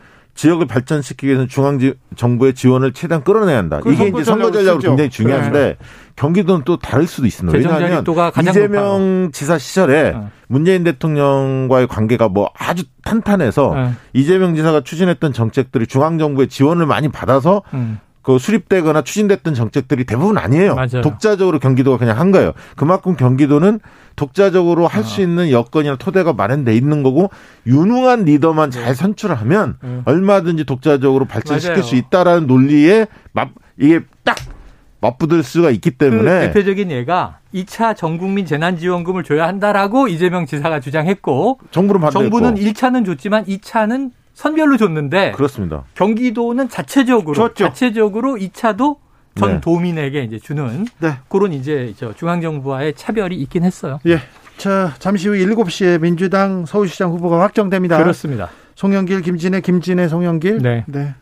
[0.41, 1.79] 지역을 발전시키기 위해서는 중앙
[2.17, 3.81] 정부의 지원을 최대한 끌어내야 한다.
[3.85, 5.77] 이게 이제 선거 전략으로 굉장히 중요한데 네.
[6.17, 7.59] 경기도는 또 다를 수도 있습니다.
[7.59, 8.03] 왜냐하면
[8.41, 9.31] 이재명 높아요.
[9.33, 10.21] 지사 시절에 네.
[10.49, 13.91] 문재인 대통령과의 관계가 뭐 아주 탄탄해서 네.
[14.15, 17.99] 이재명 지사가 추진했던 정책들이 중앙 정부의 지원을 많이 받아서 음.
[18.23, 20.75] 그 수립되거나 추진됐던 정책들이 대부분 아니에요.
[20.75, 21.01] 맞아요.
[21.03, 22.53] 독자적으로 경기도가 그냥 한 거예요.
[22.77, 23.81] 그만큼 경기도는
[24.17, 25.25] 독자적으로 할수 아.
[25.25, 27.31] 있는 여건이나 토대가 마련돼 있는 거고
[27.67, 30.03] 유능한 리더만 잘 선출하면 음.
[30.05, 31.83] 얼마든지 독자적으로 발전시킬 맞아요.
[31.83, 34.37] 수 있다라는 논리에 막 이게 딱
[35.01, 41.59] 맞붙을 수가 있기 때문에 그 대표적인 예가 2차 전국민 재난지원금을 줘야 한다라고 이재명 지사가 주장했고
[41.71, 44.11] 정부는 반대했고 정부는 1차는 줬지만 2차는
[44.41, 45.85] 선별로 줬는데 그렇습니다.
[45.95, 47.67] 경기도는 자체적으로 줬죠.
[47.67, 48.97] 자체적으로 2차도
[49.35, 49.61] 전 네.
[49.61, 51.19] 도민에게 이제 주는 네.
[51.29, 54.01] 그런 이제 저 중앙 정부와의 차별이 있긴 했어요.
[54.07, 54.19] 예.
[54.57, 57.99] 자, 잠시 후 7시에 민주당 서울시장 후보가 확정됩니다.
[57.99, 58.49] 그렇습니다.
[58.77, 60.63] 송영길, 김진애, 김진애, 송영길.
[60.63, 60.85] 네.
[60.87, 61.15] 네.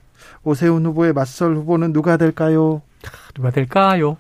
[0.45, 2.83] 오세훈 후보의 맞설 후보는 누가 될까요?
[3.35, 4.17] 누가 될까요?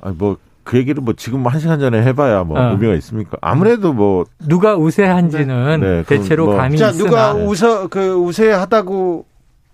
[0.00, 0.38] 아니 뭐
[0.70, 2.70] 그 얘기를 뭐 지금 한 시간 전에 해봐야 뭐 어.
[2.70, 3.36] 의미가 있습니까?
[3.40, 5.86] 아무래도 뭐 누가 우세한지는 네.
[5.96, 6.54] 네, 대체로 뭐.
[6.54, 9.24] 감이 자, 누가 우세 그 우세하다고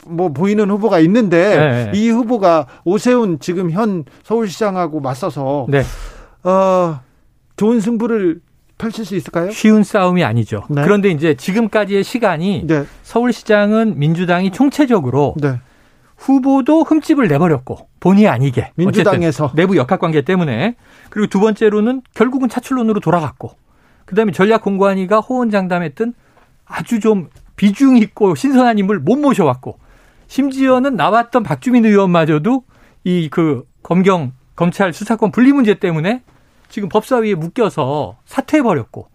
[0.07, 1.99] 뭐 보이는 후보가 있는데 네.
[1.99, 5.83] 이 후보가 오세훈 지금 현 서울시장하고 맞서서 네.
[6.45, 7.01] 어
[7.59, 8.41] 좋은 승부를
[8.79, 9.51] 펼칠 수 있을까요?
[9.51, 10.63] 쉬운 싸움이 아니죠.
[10.71, 10.83] 네.
[10.83, 12.85] 그런데 이제 지금까지의 시간이 네.
[13.03, 15.61] 서울시장은 민주당이 총체적으로 네.
[16.17, 20.77] 후보도 흠집을 내버렸고 본의 아니게 민주당에서 내부 역학 관계 때문에
[21.11, 23.53] 그리고 두 번째로는 결국은 차출론으로 돌아갔고
[24.07, 26.15] 그다음에 전략공관위가 호언장담했던
[26.65, 29.79] 아주 좀 비중 있고 신선한 인물 못 모셔왔고
[30.29, 32.65] 심지어는 나왔던 박주민 의원마저도
[33.05, 36.23] 이 그 검경 검찰 수사권 분리 문제 때문에
[36.69, 39.09] 지금 법사위에 묶여서 사퇴해 버렸고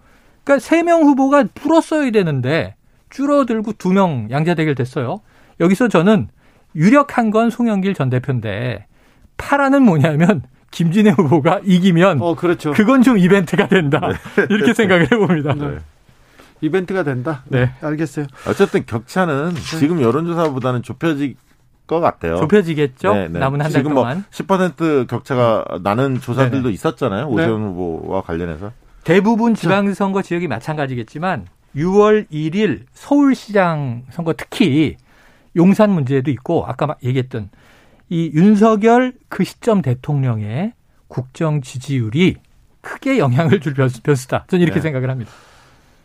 [0.43, 2.75] 그러니까 세 명 후보가 풀었어야 되는데
[3.09, 5.19] 줄어들고 두 명 양자 대결 됐어요.
[5.59, 6.29] 여기서 저는
[6.75, 8.85] 유력한 건 송영길 전 대표인데
[9.37, 12.71] 파라는 뭐냐면 김진애 후보가 이기면 어, 그렇죠.
[12.73, 13.99] 그건 좀 이벤트가 된다.
[14.35, 14.45] 네.
[14.49, 15.53] 이렇게 생각을 해봅니다.
[15.53, 15.77] 네.
[16.61, 17.43] 이벤트가 된다.
[17.47, 17.71] 네.
[17.81, 18.27] 알겠어요.
[18.47, 19.59] 어쨌든 격차는 네.
[19.79, 21.35] 지금 여론조사보다는 좁혀질
[21.87, 22.37] 것 같아요.
[22.37, 23.13] 좁혀지겠죠.
[23.13, 23.39] 네, 네.
[23.39, 24.23] 남은 한 달 동안.
[24.31, 26.73] 지금 뭐10% 격차가 나는 조사들도 네네.
[26.73, 27.25] 있었잖아요.
[27.27, 27.33] 네.
[27.33, 28.71] 오세훈 후보와 관련해서.
[29.03, 34.95] 대부분 지방선거 지역이 마찬가지겠지만 6월 1일 서울시장 선거 특히
[35.55, 37.49] 용산 문제도 있고 아까 얘기했던
[38.09, 40.73] 이 윤석열 그 시점 대통령의
[41.07, 42.35] 국정 지지율이
[42.81, 44.45] 크게 영향을 줄 변수다.
[44.47, 44.81] 저는 이렇게 네.
[44.81, 45.31] 생각을 합니다.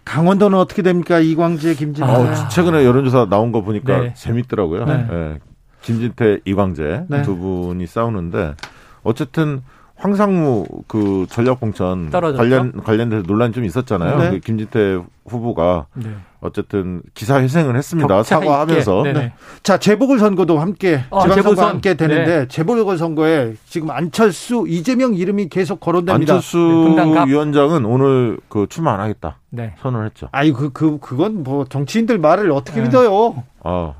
[0.05, 1.19] 강원도는 어떻게 됩니까?
[1.19, 2.11] 이광재, 김진태.
[2.11, 4.15] 아, 최근에 여론조사 나온 거 보니까 네.
[4.15, 4.85] 재밌더라고요.
[4.85, 5.07] 네.
[5.11, 5.39] 네.
[5.83, 7.23] 김진태, 이광재 네.
[7.23, 8.55] 두 분이 싸우는데
[9.03, 9.63] 어쨌든
[9.97, 14.19] 황상무 그 전략공천 관련 관련돼서 논란이 좀 있었잖아요.
[14.19, 14.31] 네.
[14.31, 16.11] 그 김진태 후보가 네.
[16.41, 18.23] 어쨌든 기사 회생을 했습니다.
[18.23, 19.03] 사과하면서.
[19.05, 19.33] 네.
[19.63, 22.49] 자 재보궐 선거도 함께 어, 지방선거 함께 되는데 네.
[22.49, 26.35] 재보궐 선거에 지금 안철수, 이재명 이름이 계속 거론됩니다.
[26.35, 29.39] 안철수 네, 위원장은 오늘 그 출마 안 하겠다.
[29.51, 29.75] 네.
[29.81, 30.29] 선언했죠.
[30.31, 33.43] 아니 그그 그, 그건 뭐 정치인들 말을 어떻게 믿어요?
[33.65, 33.95] 아.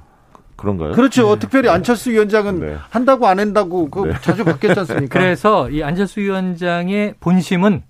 [0.67, 0.93] 그런가요?
[0.93, 1.35] 그렇죠.
[1.35, 1.39] 네.
[1.39, 2.77] 특별히 안철수 위원장은 네.
[2.91, 4.15] 한다고 안 한다고 그 네.
[4.21, 5.07] 자주 바뀌었지 않습니까?
[5.19, 7.83] 그래서 이 안철수 위원장의 본심은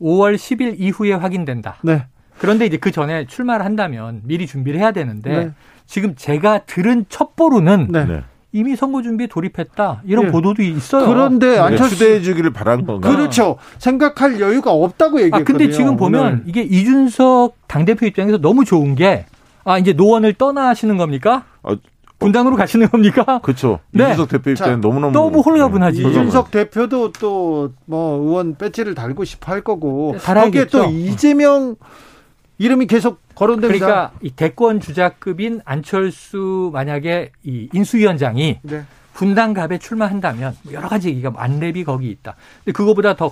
[0.00, 1.76] 5월 10일 이후에 확인된다.
[1.82, 2.06] 네.
[2.38, 5.50] 그런데 이제 그 전에 출마를 한다면 미리 준비를 해야 되는데 네.
[5.86, 8.04] 지금 제가 들은 첩보로는 네.
[8.04, 8.22] 네.
[8.52, 10.30] 이미 선거 준비에 돌입했다 이런 예.
[10.30, 11.06] 보도도 있어요.
[11.06, 13.08] 그런데 안철수 추대해 주기를 바란 건가?
[13.08, 13.58] 그렇죠.
[13.78, 15.42] 생각할 여유가 없다고 얘기했거든요.
[15.42, 16.42] 아 근데 지금 보면 오늘.
[16.46, 19.26] 이게 이준석 당 대표 입장에서 너무 좋은 게
[19.64, 21.44] 아, 이제 노원을 떠나시는 겁니까?
[21.62, 21.76] 아,
[22.18, 23.40] 분당으로 가시는 겁니까?
[23.42, 23.80] 그렇죠.
[23.92, 24.04] 네.
[24.04, 26.02] 이준석 대표 입장에 너무너무 너무 홀가분하지.
[26.02, 26.08] 네.
[26.10, 31.76] 이준석 대표도 또 뭐 의원 배지를 달고 싶어 할 거고 네, 거기에 또 이재명
[32.58, 33.86] 이름이 계속 거론됩니다.
[33.86, 38.84] 그러니까 이 대권 주자급인 안철수 만약에 이 인수위원장이 네.
[39.14, 42.36] 분당갑에 출마한다면 여러 가지 얘기가 만렙이 거기 있다.
[42.64, 43.30] 근데 그거보다 더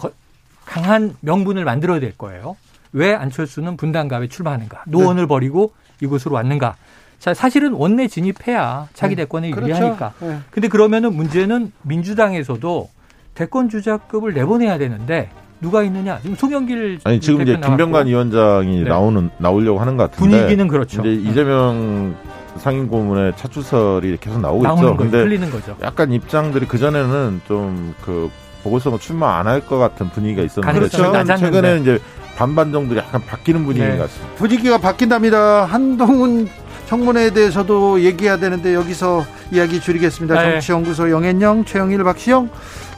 [0.64, 2.56] 강한 명분을 만들어야 될 거예요.
[2.92, 4.84] 왜 안철수는 분당갑에 출마하는가?
[4.86, 5.28] 노원을 네.
[5.28, 6.76] 버리고 이곳으로 왔는가?
[7.18, 9.22] 자, 사실은 원내 진입해야 차기 네.
[9.22, 9.72] 대권에 그렇죠.
[9.74, 10.12] 유리하니까.
[10.20, 10.38] 네.
[10.50, 12.88] 근데 그러면은 문제는 민주당에서도
[13.34, 15.30] 대권 주자급을 내보내야 되는데
[15.60, 16.20] 누가 있느냐?
[16.22, 18.88] 지금 송영길 아니 지금 이제 김병관 위원장이 네.
[18.88, 21.00] 나오는 나오려고 하는 것 같은데 분위기는 그렇죠.
[21.04, 22.14] 이제 이재명
[22.58, 24.96] 상임 고문의 차 추설이 계속 나오고 있죠.
[24.96, 25.76] 근데 틀리는 거죠.
[25.82, 28.30] 약간 입장들이 그 전에는 좀그
[28.62, 30.96] 보궐선거 출마 안 할 것 같은 분위기가 있었는데 그렇죠.
[31.12, 31.98] 최근, 최근에는 이제
[32.38, 33.98] 반반 정도 약간 바뀌는 분위기 네.
[33.98, 34.34] 같습니다.
[34.36, 35.64] 분위기가 바뀐답니다.
[35.64, 36.48] 한동훈
[36.86, 40.40] 청문회에 대해서도 얘기해야 되는데 여기서 이야기 줄이겠습니다.
[40.40, 40.52] 네.
[40.52, 42.48] 정치연구소 영앤영, 최영일, 박시영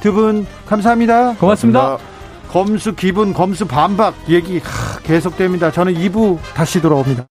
[0.03, 1.37] 두 분 감사합니다.
[1.37, 1.81] 고맙습니다.
[1.81, 1.99] 고맙습니다.
[2.51, 4.61] 검수 기분, 검수 반박 얘기
[5.05, 5.71] 계속됩니다.
[5.73, 7.25] 저는 2부 다시 돌아옵니다.